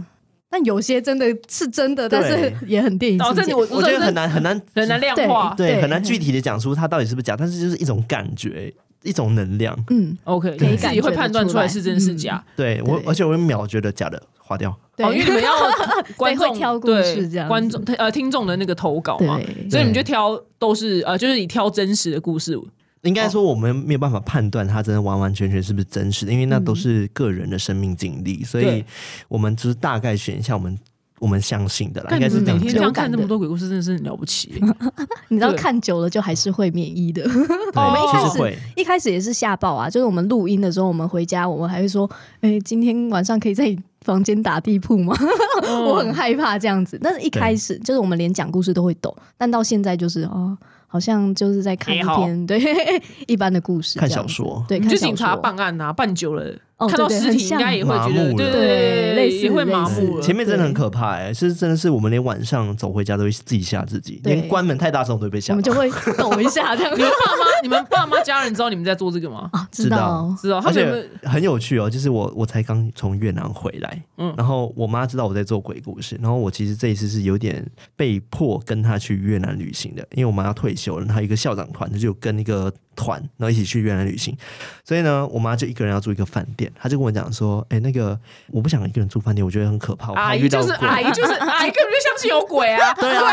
[0.55, 3.53] 但有些真的是真的，但是也很电影情节。
[3.53, 8.73] 我我觉得很难很难很难量化，对，很难具体的讲出它到底是不是假，但是就是一种感觉。
[9.03, 12.43] 一种能量，嗯，OK，你自己会判断出来是真是假。
[12.55, 14.71] 对我，而且我秒觉得假的划掉。
[14.97, 15.51] 哦，因为你们要
[16.17, 19.39] 观众挑故事这样，观众呃听众的那个投稿嘛，
[19.69, 22.59] 所以你们就挑都是呃，就是你挑真实的故事。
[23.05, 28.83] 应该说我们没有办法判断它真的完完全全是不是真实的，因为那都是个人的生命经历，所以
[29.27, 30.77] 我们只是大概选一下我们。
[31.17, 34.61] 我们相信的啦，应该是每天这样看那么多鬼故事，真的是很了不起。
[35.29, 37.23] 你知道看久了就还是会免疫的。
[37.73, 42.07] 我们一开始一开始也是吓爆啊，就是我们录音的时候，我们回家我们还会说
[42.41, 45.15] ：“哎，今天晚上可以在房间打地铺吗？”
[45.87, 46.99] 我很害怕这样子。
[47.01, 50.55] 但是一开始就是我们连讲故事都会抖，但到现在就是哦。
[50.95, 52.57] 好好像就是在看一篇对
[53.27, 56.55] 一般的故事，看小说，对，就警察办案啊，办久了。
[56.77, 60.19] 看到尸体应该也会觉得，对对对，也会麻木。
[60.19, 65.53] 前面真的很可怕哎，是真的是我们连晚上走回家都会自己吓自己，连关门太大声都会被吓。
[65.53, 66.93] 我们就会抖一下这样。
[66.93, 69.49] 你们爸妈、 你们爸妈家人知道你们在做这个吗？
[69.53, 70.57] 啊，知道知道。
[70.65, 82.73] 而且很有趣哦，就是我我才刚从越南回来，嗯，然后我妈知道我在做鬼故事，然后我其实这一次是有点被迫跟她去越南旅行的，因为我妈要退休了，他一个校长团，他就跟一个。
[82.95, 84.35] 团，然后一起去越南旅行，
[84.83, 88.17] 所以呢，我妈就一个人要住一个饭店，她就跟我讲说：“哎，那个
[88.51, 92.93] 我不想一个人住饭店，我觉得很可怕。”阿姨就是 阿姨就是阿姨，根本就相信有鬼啊！
[92.95, 93.23] 对啊，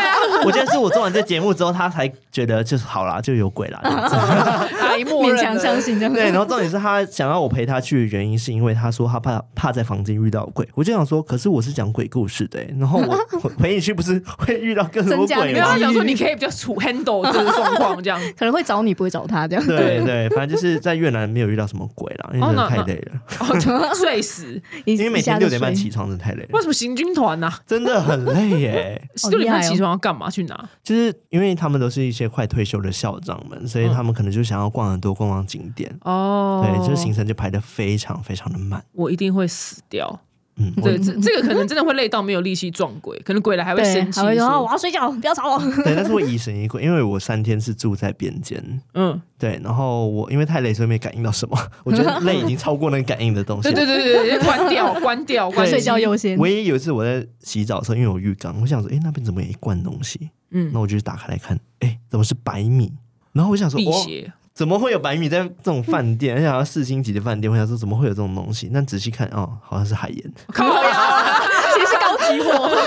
[0.45, 3.79] 我觉得是我做完这节目之后，她才觉得就是好啦，就有鬼啦。
[4.81, 6.13] 阿姨勉强相信这样。
[6.13, 10.67] 对，然后重点是她想要我陪她去的原因，是因为她说她怕怕在房间遇到鬼。
[10.75, 15.77] 我就想说，可是我是讲鬼故事的，然后我 陪你去不是会遇到更多鬼吗？
[15.77, 19.47] 想说你可以比较处 handle 这个状况，这样可能会找你，不会找他。
[19.61, 24.61] 对对，反正就是在越南没有遇到什么鬼了，因为真的太累了， 睡死。
[24.85, 26.49] 因为每天六点半起床真的太累了。
[26.53, 27.51] 为什么行军团呢？
[27.65, 29.09] 真的很累耶！
[29.29, 30.29] 六点半起床要干嘛？
[30.29, 30.69] 去哪？
[30.83, 36.65] 就是因为他们都是一些快退休的校长们，所以他们可能就想要逛很多逛逛景点哦。
[36.65, 38.83] 对，就是行程就排的非常非常的慢。
[38.93, 40.21] 我一定会死掉。
[40.55, 45.59] 嗯，对，这这个可能真的会累到没有力气撞鬼，可能鬼来还会生气，说我要睡觉， 不要吵我。
[45.83, 51.57] 对，但是我疑神疑鬼，因为我三天是住在边间，嗯，对，然后我因为太累，所以没感应到什么。
[51.83, 53.71] 我觉得 累已经超过那个感应的东西。
[53.73, 56.37] 对对对对，关掉，关掉，关睡觉优先。
[56.37, 60.29] 唯一有一次我在洗澡的时候，因为有浴缸，我想说，哎，那边怎么有一罐东西？
[60.51, 62.93] 嗯，那我就打开来看，哎，怎么是白米？
[63.31, 64.05] 然后我想说，哦。
[64.53, 66.35] 怎么会有白米在这种饭店？
[66.37, 68.69] 而且要四星级的饭店，我想说怎么会有这种东西？
[68.73, 70.33] 但仔细看，哦，好像是海盐。
[70.53, 71.41] 靠呀，
[71.73, 72.69] 其实是高级货。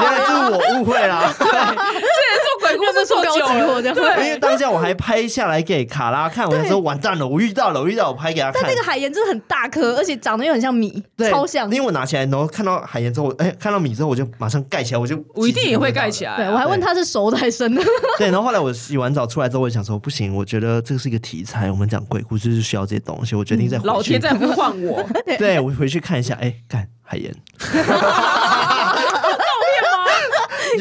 [0.00, 1.32] 原来是我误会了。
[1.38, 1.46] 对，
[2.68, 4.26] 鬼故事做高级货，对。
[4.26, 8.62] 因为当下我还拍下来给卡拉看，我说完蛋了，我遇到了，我遇到，我拍给他看。
[8.62, 11.70] 但那个海盐真的很大颗，而且长得又很像米，超像。
[11.70, 16.36] 因为我拿起来，然后看到海盐之后，哎，看到米之后，我就马上盖起来，我就我一定也会盖起来。
[16.36, 17.82] 对我还问他是熟的还是生的。
[18.18, 20.34] 对，然后后来我洗完澡出来之后，我想说不行。
[20.34, 23.34] 我觉得这是一个题材，我们讲鬼故事是需要这些东西。
[23.34, 25.02] 我决定再老天在呼唤我，
[25.38, 26.36] 对我回去看一下。
[26.40, 27.34] 哎，看海盐。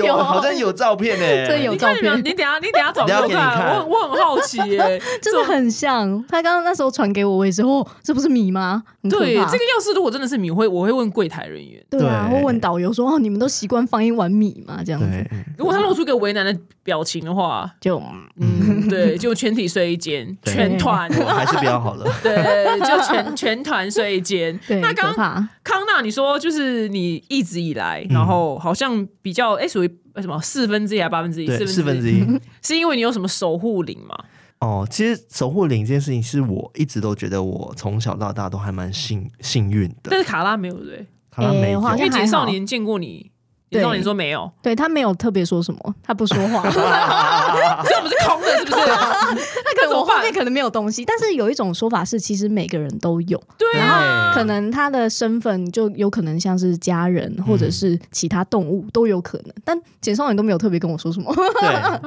[0.05, 2.17] 有，好像有照片诶，这有照片。
[2.17, 3.67] 你等下，你等下找给我看。
[3.79, 6.23] 我我很好奇耶， 真的很像。
[6.27, 8.83] 他刚刚那时候传给我，我也是哦，这不是米吗？
[9.09, 11.83] 对，这个要是如果真的是米，会我会问柜台人员。
[11.89, 14.81] 对啊，会问导游说哦，你们都习惯放一碗米吗？
[14.85, 15.07] 这样子。
[15.57, 16.55] 如果他露出一个为难的
[16.87, 18.01] 表情的话，就
[18.39, 22.09] 嗯， 对，就全体睡一间， 全团还是比较好的。
[22.23, 24.57] 对，就全全团睡一间。
[24.81, 29.67] 那刚康纳，你说就是你一直以来，然后好像比较哎。
[29.67, 31.47] 属于什么四分之一还是八分之一？
[31.67, 32.25] 四分之一，
[32.63, 34.17] 是因为你有什么守护灵吗？
[34.59, 40.09] 哦，其实守护灵这件事情是我一直都觉得我从小到大都还蛮幸幸运的。
[40.09, 43.29] 但是卡拉没有对，卡拉没有，因为简少年见过你。
[43.69, 48.77] 对，你说没有，对他没有特别说什么，他不说话，这不是空的，是不是？
[48.87, 61.99] 那可能我后面可能没有东西，但是有一种说法是，其实每个人都有，对，然后可能他的身份就有可能像是家人或者是其他动物都有可能，但简少年都没有特别跟我说什么，对 啊，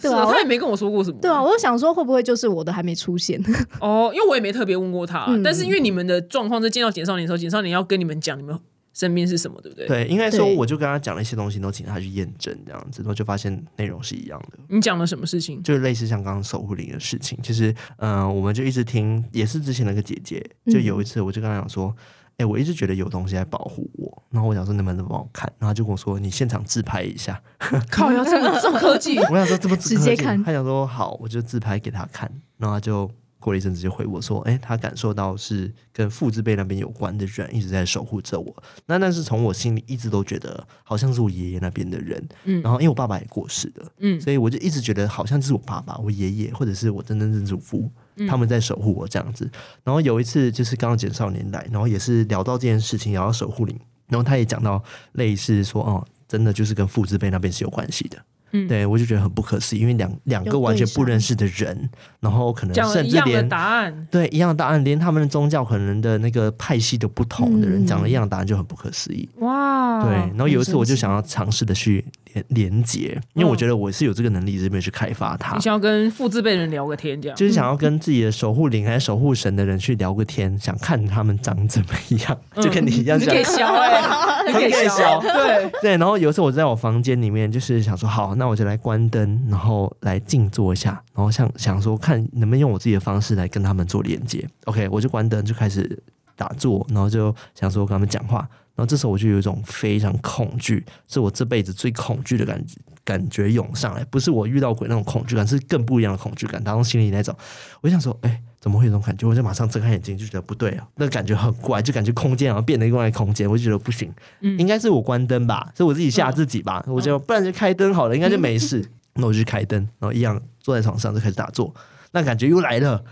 [0.00, 3.42] 对啊，他也没跟我说过什么，对啊，我就想说会不会就是我的还没出现
[3.80, 8.56] 哦，因为我也没特别问过他，但是因为你们的状况在见到简少年的时候，简少年要跟你们讲你们。
[8.92, 9.86] 身边是什么，对不对？
[9.86, 14.58] 对，应该说，我就跟他讲了一些东西，都请他去验证，这样子，然后就发现内容是一样的。
[14.68, 15.62] 你讲了什么事情？
[15.62, 17.38] 就是类似像刚刚守护灵的事情。
[17.42, 21.94] 其实，嗯，我们就一直听，也是之前那个姐姐，就有一次，我就跟他讲说，
[22.38, 24.22] 哎，我一直觉得有东西在保护我。
[24.30, 25.50] 然后我想说，能不能帮我看？
[25.58, 27.40] 然后就跟我说，你现场自拍一下。
[27.90, 29.18] 靠，要这么重科技？
[29.30, 30.42] 我想说这么直接看。
[30.42, 32.30] 他想说好，我就自拍给他看。
[32.58, 33.10] 然后他就。
[33.40, 38.62] 过了一阵子就回我说：“哎，他感受到是跟父字辈那边有关的人一直在守护着我。
[38.86, 42.22] 那但是从我心里一直都觉得好像是我爷爷那边的人。
[42.44, 47.90] 嗯，然后因为我爸爸也过世了，嗯，所以我就一直觉得好像是我爸爸、我爷爷或者是我真正的祖父
[48.28, 49.50] 他们在守护我这样子。
[49.82, 58.18] 然后有一次就是刚刚简少年来，然后也是聊到这件事情，聊到守护灵，然后他也讲到类似说哦，真的就是跟父字辈那边是有关系的。”
[58.52, 61.88] 嗯，对我就觉得很不可思议，因为两两个完全不认识的人，
[62.20, 69.28] 然后可能甚至连答案对一样的答案，连他们的宗教可能的那个派系都不同的人讲了一样答案，就很不可思议。
[69.38, 70.02] 哇！
[70.04, 75.54] 对，然后有一次我就想要尝试的去连连接，因为我觉得我是有这个能力，这边去开发它。
[75.56, 81.88] 你想要跟父字辈人聊个天，这样就是想要跟自己的守护灵还是守护神的人去聊个天，想看他们长怎么
[82.26, 85.96] 样，就跟你一样，可以笑哎，可以笑，对对。
[85.96, 94.46] 然后有一次我在我房间里面，就是想说好，那我就来关灯，然后来静坐一下，然后想想说看能不能用我自己的方式来跟他们做连接。
[94.64, 95.98] OK，我就关灯就开始
[96.36, 98.48] 打坐，然后就想说跟他们讲话。
[98.80, 107.36] 然后这时候我就有一种非常恐惧，是我这辈子最恐惧的感觉，感觉涌上来，不是我遇到鬼那种恐惧感，是更不一样的恐惧感，打从心里那种。
[107.82, 109.28] 我就想说，哎，怎么会有这种感觉？
[109.28, 118.82] 我就马上睁开眼睛，就觉得不对啊，那感觉很怪，就感觉空间好像变了另外空间，我就觉得不行，应该是我关灯吧，是我自己吓自己吧，我就不然就开灯好了，应该就没事。
[119.16, 121.74] 那我就开灯，然后一样坐在床上就开始打坐，
[122.12, 123.04] 那感觉又来了，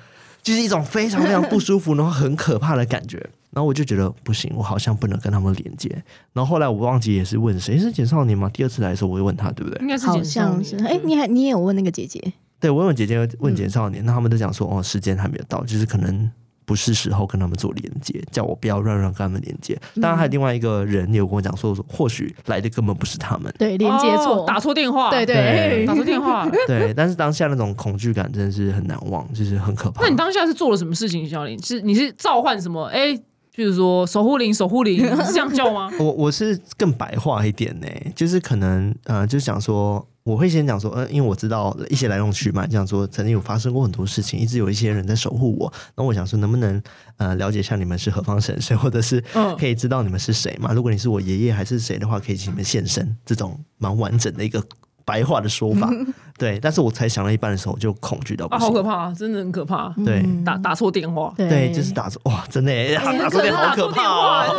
[0.42, 3.28] 就是一种非常非常不舒服，然后很可怕的感觉。
[3.51, 5.88] 然后我就觉得不行，我好像不能跟他们连接。
[6.32, 8.51] 然后后来我忘记也是问谁是简少年吗？
[8.53, 9.80] 第二次来的时候我会问他，对不对？
[9.80, 10.76] 应该是好像是。
[10.84, 12.22] 哎，你还你也有问那个姐姐？
[12.61, 16.30] 对，我问姐姐问简少年，那他们都讲说哦，时间还没有到，就是可能
[16.64, 19.80] 不是时候跟他们做连接，叫我不要乱乱跟他们连接。
[20.03, 26.92] 当然还有另外一个人有跟我讲说，或许来的根本不是他们，对，连接错，打错电话，对对， 打错电话， 对。
[26.92, 30.03] 但是当下那种恐惧感真的是很难忘，就是很可怕。
[30.03, 31.57] 那你当下是做了什么事情，小林？
[31.62, 32.84] 是你是召唤什么？
[32.88, 33.18] 哎。
[33.59, 35.90] 就是说守护灵，守护灵是 这样叫吗？
[35.98, 45.72] 我我是更白话一点呢，就是可能呃，就想说，我会先讲说，嗯，因为我知道一些来龙去脉，这样说曾经有发生过很多事情，一直有一些人在守护我。
[45.96, 46.80] 那我想说，能不能
[47.16, 49.20] 呃了解一下你们是何方神圣， 或者是
[49.59, 50.72] 可以知道你们是谁嘛？
[50.72, 54.62] 如果你是我爷爷还是谁的话，可以请你们现身，这种蛮完整的一个。
[55.04, 55.90] 白话的说法，
[56.39, 59.93] 对，但是我才想到一半的时候，我就恐惧到啊，好可怕，真的很可怕。
[60.05, 62.72] 对，打打错电话，对，就是打错，哇，真的，
[63.18, 64.47] 打错电话好可怕。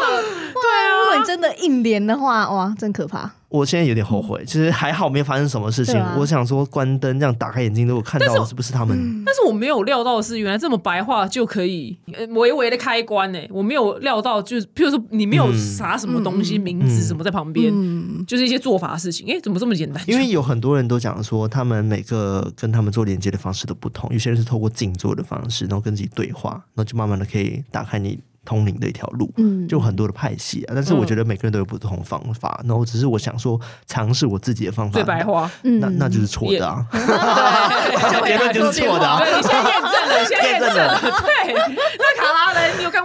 [0.59, 3.31] 对啊，如果你真的硬连的话，哇，真可怕。
[3.47, 5.99] 我现在有点后悔，其实还好没有发生什么事情。
[6.15, 9.23] 我想说关灯，这样打开眼睛，如果看到是不是他们？
[9.25, 13.39] 但是我没有料到的是，原来这么白话就可以呃微微的开关呢。
[13.49, 17.73] 我没有料到，就是譬如说你没有啥什么东西名字什么在旁边，
[18.27, 19.25] 就是一些做法的事情。
[19.33, 20.03] 哎，怎么这么简单？
[20.05, 24.09] 因为有很多人都讲说，他们每个跟他们做连接的方式都不同。
[24.11, 28.19] 有些人是透过静坐的方式，然后跟自己对话，然后就慢慢的可以打开你。
[28.45, 36.83] 通灵的一条路，嗯，就很多的派系啊，但是我觉得每个人都有不同方法，然后只是我想说尝试我自己的方法，最白话，那那就是错的啊，
[38.25, 41.53] 结论就是错的啊，你先验证了，先验证了， 对，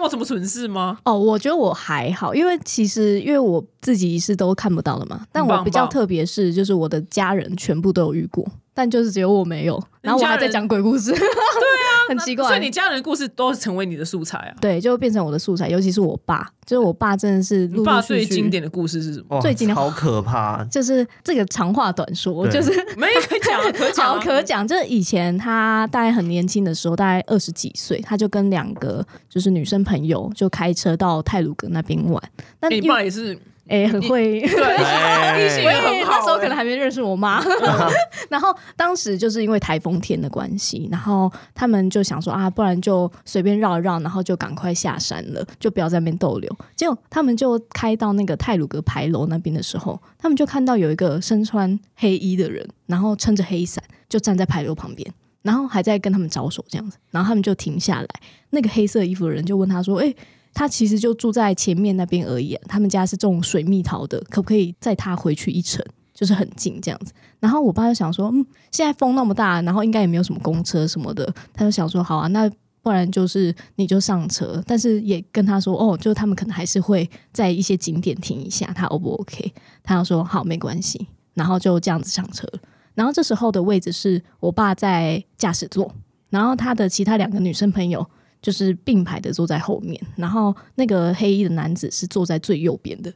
[0.04, 0.98] 有什么蠢事吗？
[1.04, 8.46] 哦，我觉得我还好，因为其实因为我自己是都看不到的嘛，但我比较特别是，就是我的家人全部都有遇过。
[8.74, 12.44] 但就是只有我没有，然后我还在讲鬼故事，对啊，很奇怪。
[12.48, 14.54] 所以你家人的故事都成为你的素材啊？
[14.60, 15.68] 对，就变成我的素材。
[15.68, 17.68] 尤其是我爸，就是我爸真的是。
[17.68, 19.40] 你爸最经典的故事是什么？
[19.40, 24.66] 最经典好可怕，就是这个长话短说，就是没可讲可讲 可讲。
[24.66, 32.20] 就是以前他大概很年轻的时候，大概二十几岁，他就跟两个就是女生朋友就开车到泰鲁阁那边玩。
[32.60, 33.38] 那你爸也是。
[33.66, 34.50] 哎，很会，对，
[35.64, 36.12] 我也很好。
[36.18, 37.42] 那时候可能还没认识我妈，
[38.28, 46.56] 然后当时就是因为台风天的关系，然后他们就想说啊，不然就随便绕一绕，然后就赶快下山了，就不要在那边逗留。
[46.76, 55.10] 结果他们就开到那个泰鲁阁牌楼那边的时候，他们就看到有一个身穿黑衣的人，然后撑着黑伞，就站在牌楼旁边，
[55.40, 56.98] 然后还在跟他们招手这样子。
[57.10, 58.08] 然后他们就停下来，
[58.50, 60.14] 那个黑色衣服的人就问他说：“哎。”
[60.54, 65.84] 他其实就住在前面那边而已，他们家是种水蜜桃的，可不可以载他回去一程？
[66.14, 67.12] 就是很近这样子。
[67.40, 72.48] 然后我爸就想说，嗯，现在风那么大，然后应该也没有什么公车什么的，他就想说，好啊，那
[72.82, 79.52] 不然就是你就上车，但是也跟他说，哦，就他们可能还是会在一些景点停一下，他 O 不 OK？
[79.82, 82.48] 他要说好，没关系，然后就这样子上车。
[82.94, 85.92] 然后这时候的位置是我爸在驾驶座，
[86.30, 88.08] 然后他的其他两个女生朋友。
[88.44, 93.10] 就是并排的坐在后面，然后那个黑衣的男子是坐在最右边的，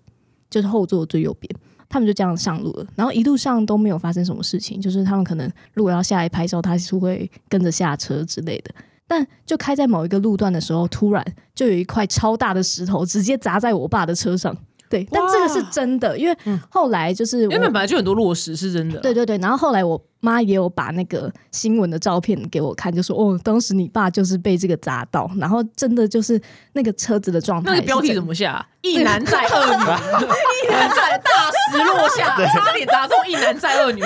[0.48, 1.54] 就是后座最右边。
[1.86, 8.74] 他们就这样上路了，然后一路上都没有发生什么事情，就是他们可能如果要下来拍照，他是会跟着下车之类的。
[9.06, 11.24] 但就开在某一个路段的时候，突然
[11.54, 14.56] 就有一块超大的石头直接砸在我爸的车上。
[14.88, 16.36] 对，但这个是真的，因为
[16.68, 18.98] 后来就是原本本来就很多落实是真的。
[19.00, 26.40] 对对对，然后后来我妈也有把那个新闻的照片给我看，就说哦，当时你爸就是被这个砸到，然后真的就是
[26.72, 27.70] 那个车子的状态。
[27.70, 28.66] 那个标题怎么下？
[28.82, 34.00] 一男在二女，一 一 男在大石落下，差点砸中一男在二女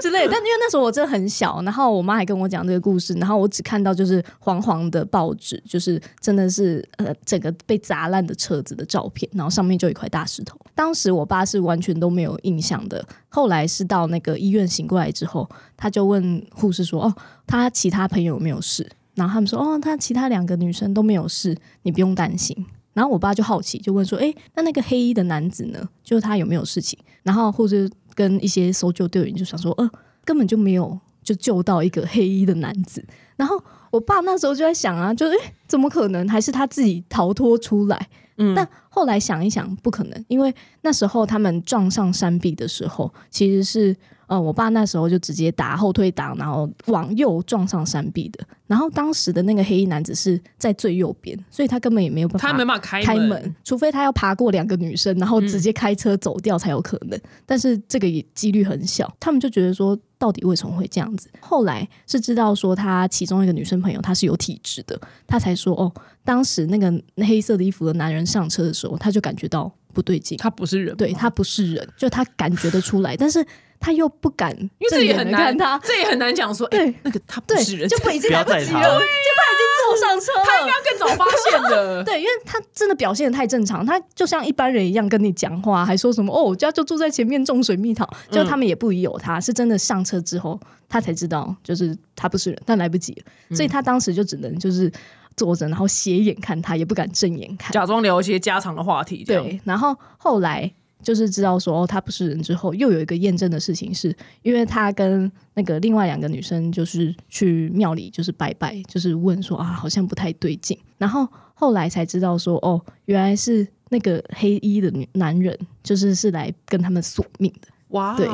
[0.00, 0.26] 之类。
[0.28, 10.58] 但因为那时候我真的很小，然后我妈还跟我讲这个故事，然后我只看到就是黄黄的报纸，就是真的是呃整个被砸烂的车子的照片，然后上面就一块大石头。
[10.74, 17.14] 当时我爸是完全都没有印象的，后来是到那个医院醒过来之后，他就问护士说：“哦，
[17.46, 22.66] 他其他朋友有没有事？”然后他们说：“哦，他其他两个女生都没有事，你不用担心。”
[23.00, 25.88] 然后我爸就好奇，就问说：“哎，那那个黑衣的男子呢？
[26.04, 29.90] 就是他有没有事情？”然后或者跟一些搜救队员就想说：“呃，
[30.22, 33.02] 根本就没有就救到一个黑衣的男子。”
[33.36, 33.58] 然后
[33.90, 35.34] 我爸那时候就在想啊，就是
[35.66, 36.28] 怎么可能？
[36.28, 38.06] 还是他自己逃脱出来？
[38.40, 43.96] 嗯，但后来想一想，不可能，因为那时候他们撞上山壁的时候，其实是。
[44.30, 48.38] 呃，我爸那时候就直接打后退档，然后往右撞上山壁的。
[48.68, 57.20] 然后当时的那个黑衣男子是在最右边，所以他根本也没有办法，他没办法开门，除非他要爬过两个女生，然后直接开车走掉才有可能。
[57.44, 59.12] 但是这个也几率很小。
[59.18, 61.28] 他们就觉得说，到底为什么会这样子？
[61.40, 65.92] 后来是知道说，他其中一个女生朋友她是有体质的，他才说哦，
[66.24, 66.92] 当时那个
[67.26, 73.44] 黑色的衣服的男人上车的时候，他就感觉到不对劲，他不是人，对他不是人，就他感觉得出来，但是。
[73.82, 75.78] 他又不敢，因为这也很难，他。
[75.82, 82.04] 这也很难讲说，哎，那个他不是人，就不已经来不及了，就他已经坐上车了，他应该更早发现的。
[82.04, 94.92] 对，因为他真的表现的太正常，他就像一般人一样跟你讲话，还说什么哦，我家就住在前面种水蜜桃，就他们也不疑有他，是真的上车之后，他才知道就是他不是人，但来不及了，所以他当时就只能就是
[95.40, 99.24] 坐着，然后斜眼看他，也不敢正眼看，假装聊一些家常的话题。
[99.24, 100.70] 对，然后后来。
[101.02, 110.78] 就是知道说哦，他不是人之后，又有一个验证的事情，是因为他跟那个另外两个女生就是去庙里就是拜拜，就是问说啊，好像不太对劲。
[110.98, 117.68] 然后后来才知道说哦，原来是那个黑衣的女男人，就是是来跟他们索命的。
[117.88, 118.28] 哇，对，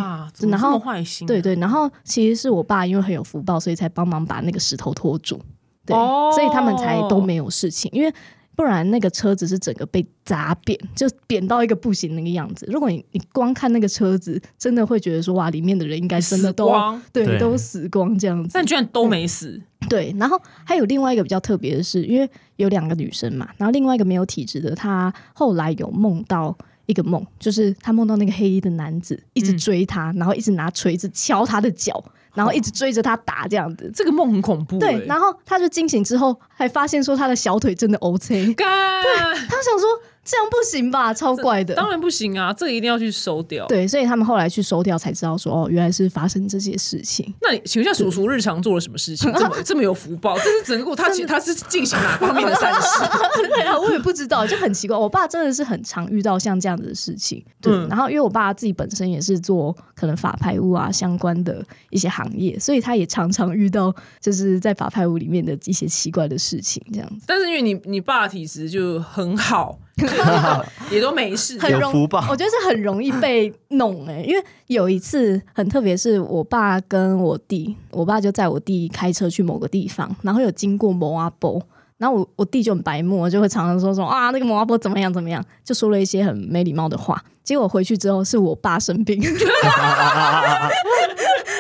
[0.51, 5.41] 然后坏心，对对，然后其实是我爸因为很有福报，所以才帮忙把那个石头拖住，
[5.87, 5.97] 对，
[6.35, 8.13] 所以他们才都没有事情，因为。
[8.57, 12.65] 不然那个车子是整个被砸扁，就扁到一个不行那个样子。
[12.73, 16.73] 如果你你光看那个车子，真的会觉得说哇，里面的人应该真的都
[17.13, 18.53] 对都死光这样子。
[18.55, 19.61] 但居然都没死。
[19.91, 22.27] 对，然后还有另外一个比较特别的是，因为
[22.57, 26.57] 有两个女生嘛，然后另外一个没有体质的，她后来有梦到
[26.87, 32.03] 一个梦，就是他梦到那个黑衣的男子一直追他，然后一直拿锤子敲他的脚。
[32.35, 34.79] 然后一直追着他打，这样子， 这个梦很恐怖。
[34.79, 38.53] 对，然后他就惊醒之后，还发现说他的小腿真的 OK。
[38.53, 39.89] 对，他想说。
[40.27, 41.75] 这样不行吧，超怪的。
[41.75, 43.65] 当然不行啊，这个一定要去收掉。
[43.69, 47.33] 对，所以他们后来去收掉，才知道说哦，原来是发生这些事情。
[47.41, 50.37] 那你请问一下，叔叔日常做了什么事情， 这么这么有福报？
[50.39, 53.05] 这是整个他其实他是进行哪方面的善事？
[53.55, 54.97] 对啊，我也不知道，就很奇怪。
[54.97, 57.45] 我爸真的是很常遇到像这样子的事情。
[57.61, 67.25] 对，然后因为我爸自己本身也是做可能法拍屋啊相关的一些行业，所以他也常常遇到就是在法拍屋里面的一些奇怪的事情这样子。
[67.27, 69.79] 但是因为你你爸体质就很好。
[70.91, 71.91] 也都没事，很容
[72.29, 81.63] 我觉得是很容易被弄哎，因为有一次很特别，是我爸跟我弟，我爸就载我弟开车去某个地方，然后有经过摩阿波，
[81.97, 87.23] 然后我我弟就很白目，就会常常说说啊那个摩阿波怎么样怎么样，就说了一些很没礼貌的话。
[87.43, 89.23] 结果回去之后是我爸生病。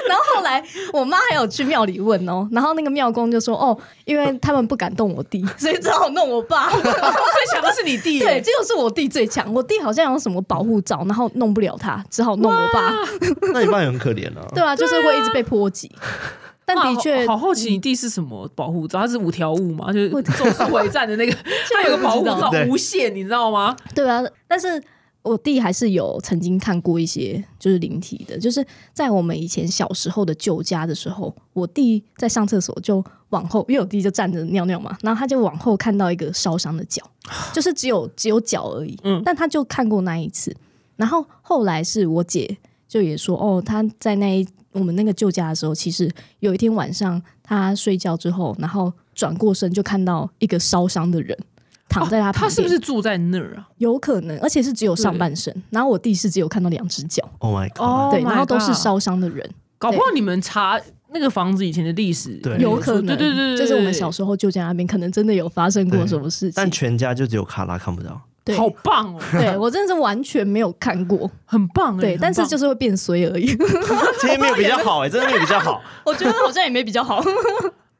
[0.09, 6.70] 然后后来我妈还有去庙里问哦，然后那个庙公就说哦，因为他们不敢动我弟，所以只好弄我爸。
[6.76, 9.52] 最强的是你弟，对，这就是我弟最强。
[9.52, 12.92] 我弟好像有什么保护罩，然后弄不了他，只好弄我爸。
[13.52, 14.46] 那你爸也很可怜啊。
[14.54, 15.90] 对啊，就是会一直被波及。
[16.64, 19.00] 但的确，好好奇你弟是什么保护罩？
[19.00, 19.92] 他是五条悟嘛？
[19.92, 21.36] 就是咒术回战的那个，
[21.72, 23.76] 他有个保护罩无限，你知道吗？
[23.94, 24.82] 对啊，但是。
[25.27, 37.03] 我弟还是有曾经看过一些就是灵体的，就是在我们以前小时候的旧家的时候，我弟在上厕所就往后，因为我弟就站着尿尿嘛，然后他就往后看到一个烧伤的脚，
[37.53, 40.55] 就是只有只有脚而已，嗯，但他就看过那一次，
[40.97, 42.57] 然后后来是我姐
[42.89, 51.37] 就也说，哦，他在那一我们那个旧家的时候，其实有一天晚上他睡觉之后，然后转过身就看到一个烧伤的人。
[51.89, 53.68] 躺在他旁边，他是不是住在那儿啊？
[53.78, 55.55] 有可能，而且是只有上半身。
[55.70, 57.22] 然后我弟是只有看到两只脚。
[57.39, 58.12] Oh my god！
[58.12, 59.49] 对，然后都是烧伤的人。
[59.78, 60.80] 搞不好你们查
[61.12, 66.53] 那个房子以前的历史，有可能，对对对，就是我们小时候旧家那边可能真的有发生过什么事情。
[66.57, 68.20] 但全家就只有卡拉看不到。
[68.43, 69.20] 对，好棒哦！
[69.32, 71.97] 对我真的是完全没有看过，很棒。
[71.97, 73.47] 对，但是就是会变衰而已。
[74.20, 75.82] 其实没有比较好哎，真的没有比较好。
[76.07, 77.20] 我觉得好像也没比较好。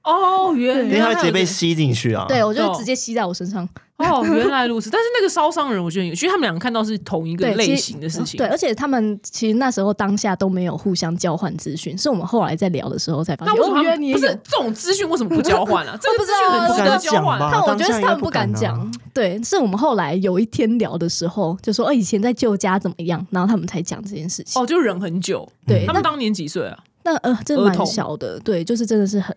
[0.07, 2.25] 哦，原因为它直接被吸进去啊。
[2.29, 3.69] 对，我就直接吸在我身上。
[3.97, 4.91] 哦，原来如此。
[4.91, 8.37] 但是那个烧伤人，我觉得，其实他们两个看到是同一个类型的事情。
[8.39, 13.55] 对，而且他们其实那时候当下都没有互相交换资讯，是我们后来在聊的时候才发现。
[13.57, 15.99] 那为什么不是这种资讯为什么不交换啊？
[16.01, 17.39] 这个资讯很值得交换。
[17.51, 18.93] 但我觉得是他们不敢讲。
[19.15, 24.63] 对，是我们后来有一天聊的时候，就说哦，以前在旧家怎么样，然后他们才讲这件事情。
[24.63, 25.51] 哦，就忍很久。
[25.67, 26.79] 对，他们当年几岁啊？
[27.03, 28.39] 那呃，真的蛮小的。
[28.41, 29.35] 对，就是真的是很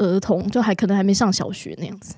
[0.00, 2.14] 儿童，就还可能还没上小学那样子。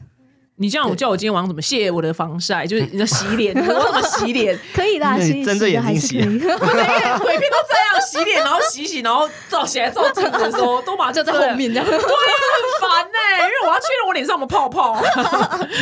[0.57, 2.65] 你这样，我叫我今天晚上怎么卸我的防晒？
[2.67, 4.57] 就是你的洗脸，我怎么洗脸？
[4.73, 6.19] 可以啦，洗睁着眼睛洗。
[6.19, 11.85] 鬼片 都这样洗脸，然后洗洗，然后照起来照镜子的时候，都马上 在后面这样。
[11.85, 15.03] 对呀，很烦呢，因为我要确认我脸上有没有泡泡。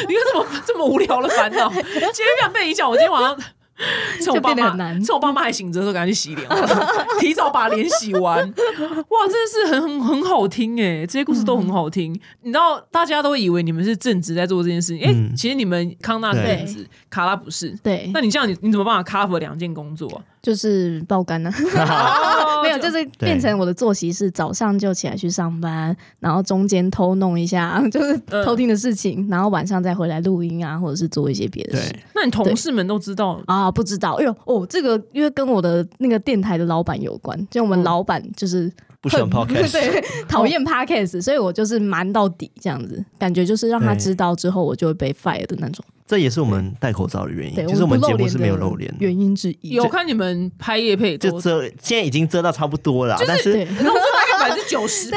[0.08, 3.36] 你看这么这么无聊的烦恼，今天不想被你讲，我今天晚上。
[4.20, 6.48] 趁我爸妈，趁我爸妈还醒着的时候，赶紧去洗脸，
[7.18, 8.38] 提早把脸洗完。
[8.46, 12.12] 哇，真的是很很很好听哎，这些故事都很好听。
[12.42, 17.70] 你知道，大家都以为你们是正直在做这件事情，哎，其实你们康纳正直，卡拉不是。
[17.82, 20.22] 对，那你这样，你你怎么办法 cover 两件工作？
[20.42, 21.50] 就是爆肝呢，
[22.62, 31.94] 没有，就是变成我的作息是早上就起来去上班，然后中间偷弄一下， 就是偷听的事情，然后晚上再回来录音啊，或者是做一些别的事。
[32.14, 33.70] 那你同事们都知道啊？
[33.70, 34.14] 不知道？
[34.14, 38.70] 哎呦，哦，这个因为跟我的那个电台的老板有关，就我们老板就是
[39.00, 45.84] 不喜欢 podcast， 对， 讨厌 podcast，所以我就是瞒到底这样子，感觉就是让他知道之后，我就会被 fire 的那种。
[46.06, 49.70] 这也是我们戴口罩的原因，就是我们节目是没有露脸原因之一。
[49.70, 53.64] 有看你们拍夜配，就遮，现在已经遮到差不多了，但是
[54.40, 55.10] 百分之九十。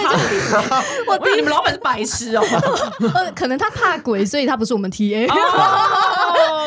[1.08, 2.44] 我以为你们老板是白痴哦，
[3.16, 5.26] 呃，可能他怕鬼，所以他不是我们 T A。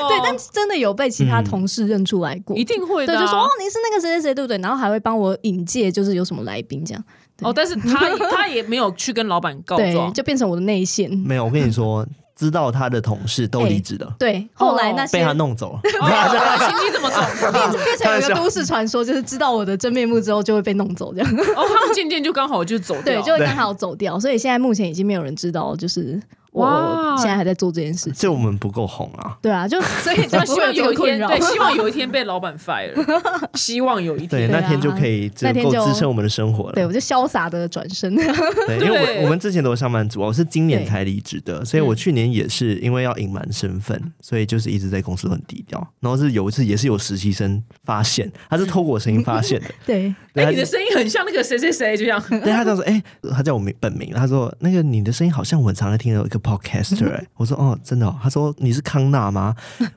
[0.09, 4.57] 对，但真的有被其他同事认出来过，一定会的，就说哦，您是那个谁谁谁，对不对？
[4.59, 7.05] 然后还会帮我引介，就是有什么来宾这样。
[7.43, 11.11] 哦，但是他他也没有去跟老板告状，就变成我的内线。
[11.11, 12.07] 没有，我跟你说。
[12.37, 15.81] 知道他的同事都离职了，对，后来那些被他弄走了，
[16.69, 17.21] 心机怎么走？
[17.51, 21.31] 变 变成一个都市传说，就是知道我的真面目之后就会被弄走这样。
[21.57, 26.21] 哦，他们渐渐就刚好就走掉，对，就会刚好走掉，所以现在目前已经没有人知道，就是。
[26.57, 29.37] 我现在还在做这件事，就我们不够红啊。
[29.43, 32.95] 对啊，就 所以就希望有一天， 对，希望有一天被老板 fire，
[33.55, 36.73] 希望有一天，对，那天就可以那天就支撑我们的生活了。
[36.73, 38.15] 对，我就潇洒的转身。
[38.17, 45.87] 对，因为我我们之前都是上班族，我是今年才离职的，所以我去年也是因为要隐瞒身份，所以就是一直在公司很低调。
[46.01, 49.67] 然后是有一次也是有实习生发现，他是透过我声音发现的。
[49.85, 52.23] 对，哎，你的声音很像那个谁谁谁，就这样。
[52.29, 57.25] 对，他就说，哎，他叫我名本名，他说那个你的声音好像我常常听到一个 podcaster。
[57.37, 58.07] 我说哦，真的？
[58.07, 59.55] 哦他说你是康纳吗？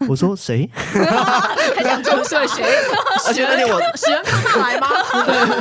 [0.08, 0.70] 我说谁？
[1.76, 2.64] 还想注射谁？
[3.28, 4.88] 而且那天我喜欢康纳来吗？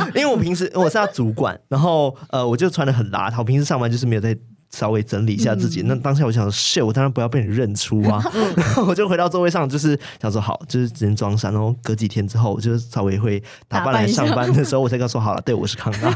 [0.16, 3.38] 因为我平时我是他主管，然后呃，我就穿的很邋遢。
[3.38, 4.36] 我平时上班就是没有在
[4.70, 5.82] 稍微整理一下自己。
[5.86, 8.22] 那当下我想，shit，我当然不要被你认出啊！
[8.56, 11.50] 然后我就回到座位上，就是想说好，就是只能装傻。
[11.50, 16.10] 然后隔几天之后，我就稍微会打扮来上班的时候，我才跟他说好了，对我是康纳。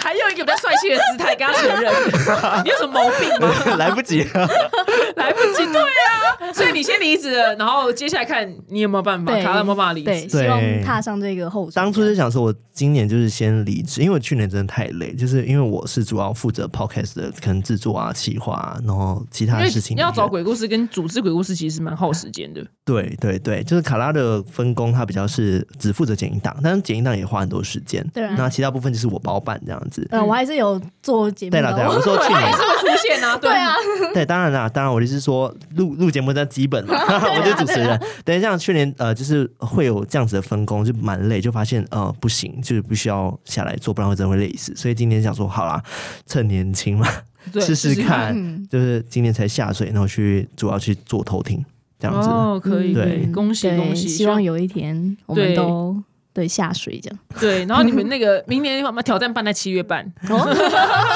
[0.00, 1.92] 还有比较帅气的姿态跟他承认，
[2.64, 3.76] 你有什么毛病吗？
[3.76, 4.22] 来不及，
[5.16, 11.70] 来不及，对啊，所以你先离职了，然后接下来看你有没有办法，卡拉有没有办法离职，希望踏上这个后。
[11.70, 19.96] 当初是想说，我今年就是先离职，因为我去年真的太累，就是因为我是主要负责 podcast 的，可能制作啊、企划，啊然后其他的事情。
[19.96, 22.64] 要找鬼故事跟组织鬼故事，其实蛮耗时间的。
[22.84, 28.06] 对对对，就是卡拉的分工，他比较是只负责剪音档，但是剪音档也花很多时间。
[28.12, 30.06] 对，那其他部分就是我包办这样子。
[30.26, 33.74] 我还是有做节目，对了对了，我说去年是会出现啊，对啊，
[34.12, 38.00] 对，当然啦，当然我就是说录录节目的基本嘛， 我就是主持人。
[38.24, 44.74] 等一下去年呃，就是会有这样子的分工，就蛮累，就发现呃不行，就是必须要下来做，不然会真的会累死。
[44.74, 45.82] 所以今天想说，好啦，
[46.26, 47.06] 趁年轻嘛，
[47.60, 48.34] 试试看，
[48.68, 51.64] 就是今年才下水，然后去主要去做偷听
[51.98, 52.28] 这样子。
[52.28, 55.96] 哦，可以，对，恭喜恭喜，希望有一天我们都。
[56.36, 60.04] 对下水这样，对，然后你们那个 明年我们挑战办在七月半，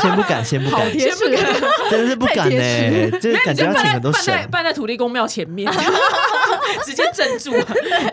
[0.00, 1.54] 先不敢，先不敢，先不敢，
[1.90, 5.70] 真是不敢呢，就是感觉要请很多神，办在土地公庙前面，
[6.86, 7.52] 直接镇住，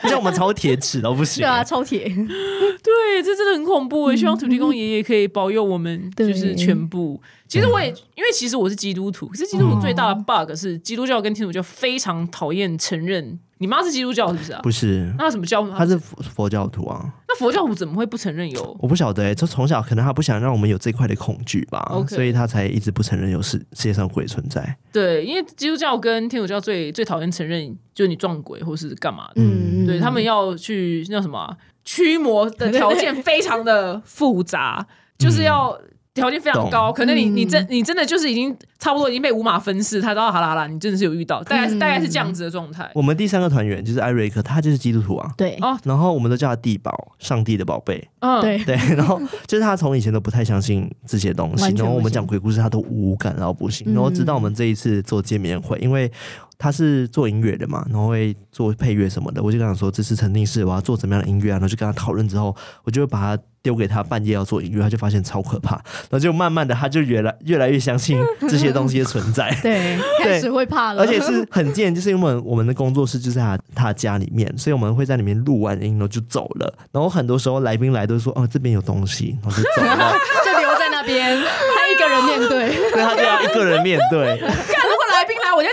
[0.09, 4.13] 像我们超铁齿都不行，对啊，超铁，对，这真的很恐怖。
[4.13, 7.21] 希望土地公爷爷可以保佑我们，就是全部。
[7.47, 13.39] 其实我也，因为其实我是基督徒，可是基督徒最大的 bug 是基督教跟天主教非常讨厌承认。
[13.59, 14.59] 你妈是基督教是不是啊？
[14.63, 15.67] 不是，那什么教？
[15.71, 17.13] 他是佛佛教徒啊。
[17.27, 18.77] 那佛教徒怎么会不承认有？
[18.79, 24.77] 我不晓得哎，就从小可能他不想让我们有这块的恐惧吧，所以他才一直不承认有世世界上鬼存在。
[24.91, 29.33] 对，因为基督教跟天主教最最讨厌承认就是你撞鬼或是干嘛的。
[29.35, 31.55] 嗯对他们要去那什么
[31.85, 34.85] 驱魔的条件非常的复杂，
[35.17, 35.77] 就是要。
[36.17, 42.89] 条件非常高，可能你你真你真的就是已经差不多已经被五马分尸，他知道好了好了，你真的是有遇到，大概是大概是这样子的状态。
[42.93, 45.31] 我们第三个团员就是艾瑞克，他就是基督徒啊。
[45.37, 45.57] 对。
[45.61, 48.07] 哦，然后我们都叫他地宝，上帝的宝贝。
[48.19, 48.57] 嗯，对。
[48.65, 56.11] 对，然后就是他从以前都不太相信这些东西，然后我们讲鬼故事他都无感到不行，然后直到我们这一次做见面会，因为
[56.57, 65.75] 他是做音乐的嘛，然后会做配乐什么的，我就跟他说这次沉浸式，我要做怎么样的音乐啊，然后就跟他讨论之后，我就会把他丢给他，半夜要做音乐，他就发现超可怕，
[66.09, 68.17] 然后就慢慢的他就越来越来越相信
[68.49, 69.55] 这些东西的存在。
[69.61, 76.73] 对，开始会怕了，而且是很贱，就是因为我们我们的工作室就在他他家里面，所以我们会在里面录完音，然后就走了。
[76.91, 82.75] 然后很多时候来宾来都说哦这边有东西，然后就走了，就留在那边，他一个人面对。
[82.91, 84.41] 对他就要一个人面对。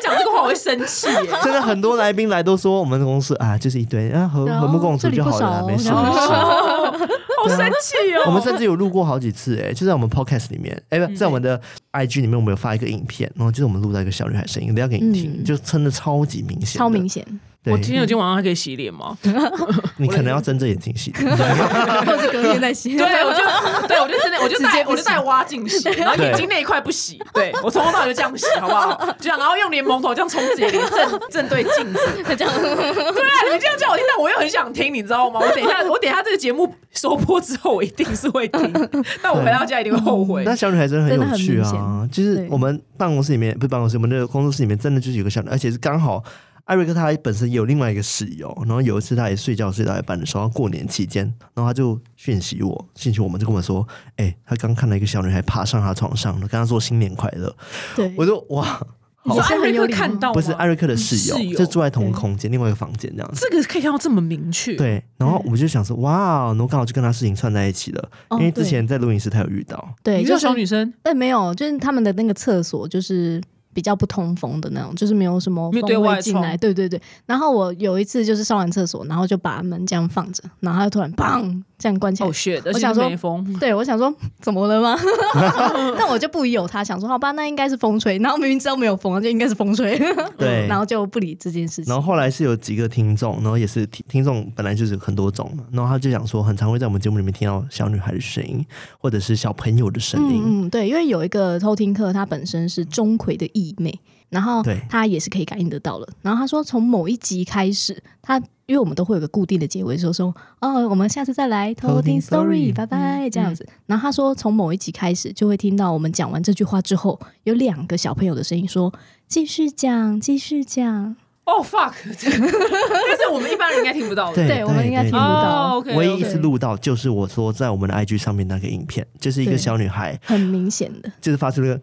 [0.00, 1.30] 看如果来宾来，我在讲这个话，我会生气耶。
[1.42, 5.90] 真的很多来宾来都说我们公司啊就是一堆啊和和睦共处就好了没事。
[5.90, 8.24] 好生气哦！
[8.26, 11.60] 我们甚至有录过好几次、哎，就在我们 podcast 里面，哎、不在我们的
[11.92, 17.06] IG 里面，我们有发一个影片，然后就是我们录到一个小女孩声音，等下给你听，嗯就真的超级明显，超明。
[17.06, 17.38] 显，对
[17.72, 19.16] 我今天有今天晚上还可以洗脸吗？
[19.96, 21.12] 你可能要睁着眼睛洗。
[21.16, 22.96] 或者隔天再洗。
[22.96, 28.94] 对，我就对我就真的我就直接我就带挖镜洗，然后眼睛那一块不洗，对我从头到尾就这样洗，好不好？
[29.18, 31.98] 就这样，然后用莲蓬头这样冲自己脸，正正对镜子。
[32.36, 35.40] 这样对啊，你们这样叫我听，但我又很想听，你知道吗？
[35.40, 38.72] 我等一下，我等一下这个节目收播之后，我一定是会听，
[39.22, 40.42] 但我回到家一定会后悔。
[40.44, 42.06] 那小女孩真的很有趣啊！
[42.12, 46.22] 就是我们办公室里面，不是办公室，我们的工作室里面真的就是有个小女孩，而且是刚好
[46.64, 53.86] 艾瑞克他本身也有另外一个室友，然后有一次他也睡觉睡到一半的时候，过年期间，然后他就讯息我，讯息我们就跟我说，
[54.16, 57.54] 哎、他刚看到一个小女孩爬上他床上，跟他说新年快乐，
[57.94, 58.80] 对，我就哇，
[59.24, 60.96] 你说艾瑞克也是很有看到不是艾瑞克的。
[60.96, 63.46] 室友，室友就住在同一个空间，另外一个房间这样子。
[63.50, 70.92] 这个可以看到这么明确，，对，然后我们就想说，哇，然后刚好就跟他事情串在一起了，哦因为之前在录音室他有遇到，对，你说就小女生？
[71.02, 73.42] 哎，没有，就是他们的那个厕所就是
[73.74, 76.56] 比较不通风的那种，就是没有什么风外窗会进来。
[76.56, 77.00] 对对对。
[77.26, 82.28] 然后我有一次就是上完厕所，然后就把门这样放着，然后他就突然砰这样关起来。
[82.30, 84.10] 哦 shit，而且想说没风， 对，我想说
[84.40, 84.98] 怎么了吗？
[85.98, 88.16] 但我就不疑有他，想说好吧，那应该是风吹。
[88.20, 89.98] 然后明明知道没有风，就应该是风吹。
[90.38, 91.92] 对，然后就不理这件事情。
[91.92, 98.64] 然后后来是有几个听众，然后也是听听众本来就是很多种嘛，然后他就想说，很常会在我们节目里面听到小女孩的声音，
[98.98, 100.42] 或者是小朋友的声音。
[100.42, 103.92] 嗯嗯，对，因为有一个偷听客，他本身是钟馗的义妹，
[104.30, 106.08] 然后对他也是可以感应得到了。
[106.22, 113.66] 然后他说，从某一集开始，他因为我们都会有个固定的结尾，说说哦，我们下次再来偷听 story，拜拜这样子。
[113.86, 118.92] 然后他说，从某一集开始，就会听到我们讲完这句话之后，有两个小朋友的声音说
[119.28, 121.16] 继续讲，继续讲。
[121.44, 124.36] 哦 fuck，这 但是我们一般人应该听不到的。
[124.36, 125.78] 对对我们应该听不到。
[125.94, 131.12] 唯一一次录到就是我说在我们的 IG 上面那个影片，就是一个小女孩，很明显的。
[131.20, 131.80] 就是发出了个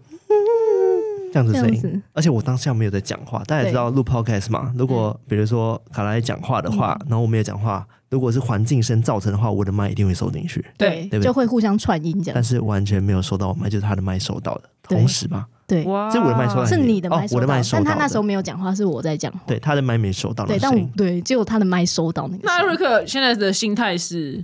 [1.31, 3.41] 这样子声音，而且我当下没有在讲话。
[3.45, 11.23] 大家也知道录 podcast 嘛，如果比如说卡拉在讲话的话，然后我没有讲话，如果是环境声造成的话，我的麦一定会收进去，对对不对？
[11.23, 12.35] 就会互相串音这样。
[12.35, 12.43] 但。
[12.43, 16.09] 是完全没有收到我麦，就是他的麦收到的，同时吧，对，哇。
[16.09, 17.85] 是我的麦收到是你的哦麦收到，我的麦收到的。
[17.85, 19.39] 但他那时候没有讲话，是我在讲话。
[19.47, 22.61] 对他的麦没收到对，但我对只有他的麦收到那个那。
[22.63, 24.43] 瑞克现在的心态是，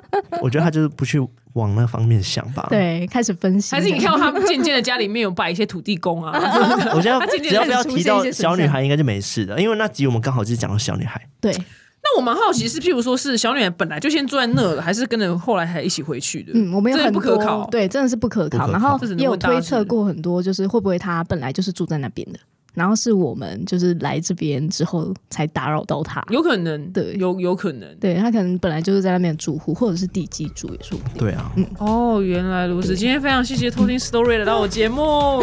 [0.40, 1.20] 我觉得他就是不去
[1.54, 3.74] 往那方面想吧。，对，开始分析。
[3.74, 6.32] 还是你看到他们渐渐的家里面有摆一些土地公啊？
[6.94, 11.20] 我觉得只要不要提到小女孩，应该就没事的，因为那集我们刚好就是讲到小女孩。
[11.40, 16.52] 对，那我蛮好奇是，譬如说是小女孩本来就先住在那了，还是跟着后来还一起回去的？
[16.54, 17.66] 嗯，我们有很多不可考。
[17.70, 18.58] 对，真的是不可考。
[18.58, 22.38] 可考然后也有推测过很多，就是会不会她本来就是住在那边的，
[22.74, 26.22] 然后是我们就是来这边之后才打扰到他。
[26.30, 27.88] 有可能，对有有可能。
[28.00, 31.18] 对他可能本来就是在那边住户，或者是地基住也说不定。
[31.18, 32.96] 对啊，哦，原来如此。
[32.96, 35.02] 今天非常谢谢偷听 story 来到我节目，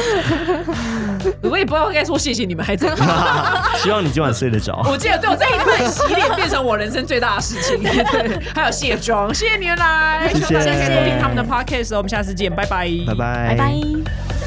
[1.43, 2.97] 我也不知道该说谢谢你们还是怎样。
[3.77, 4.81] 希望你今晚睡得着。
[4.85, 7.81] 我记得，对我在你们洗脸变成我人生最大的事情。
[7.83, 11.97] 对，还有卸妆，谢谢你们来，谢谢大家可以偷听他们的 podcast 哦。
[11.97, 14.38] 我们下次见，拜拜，拜拜，拜拜。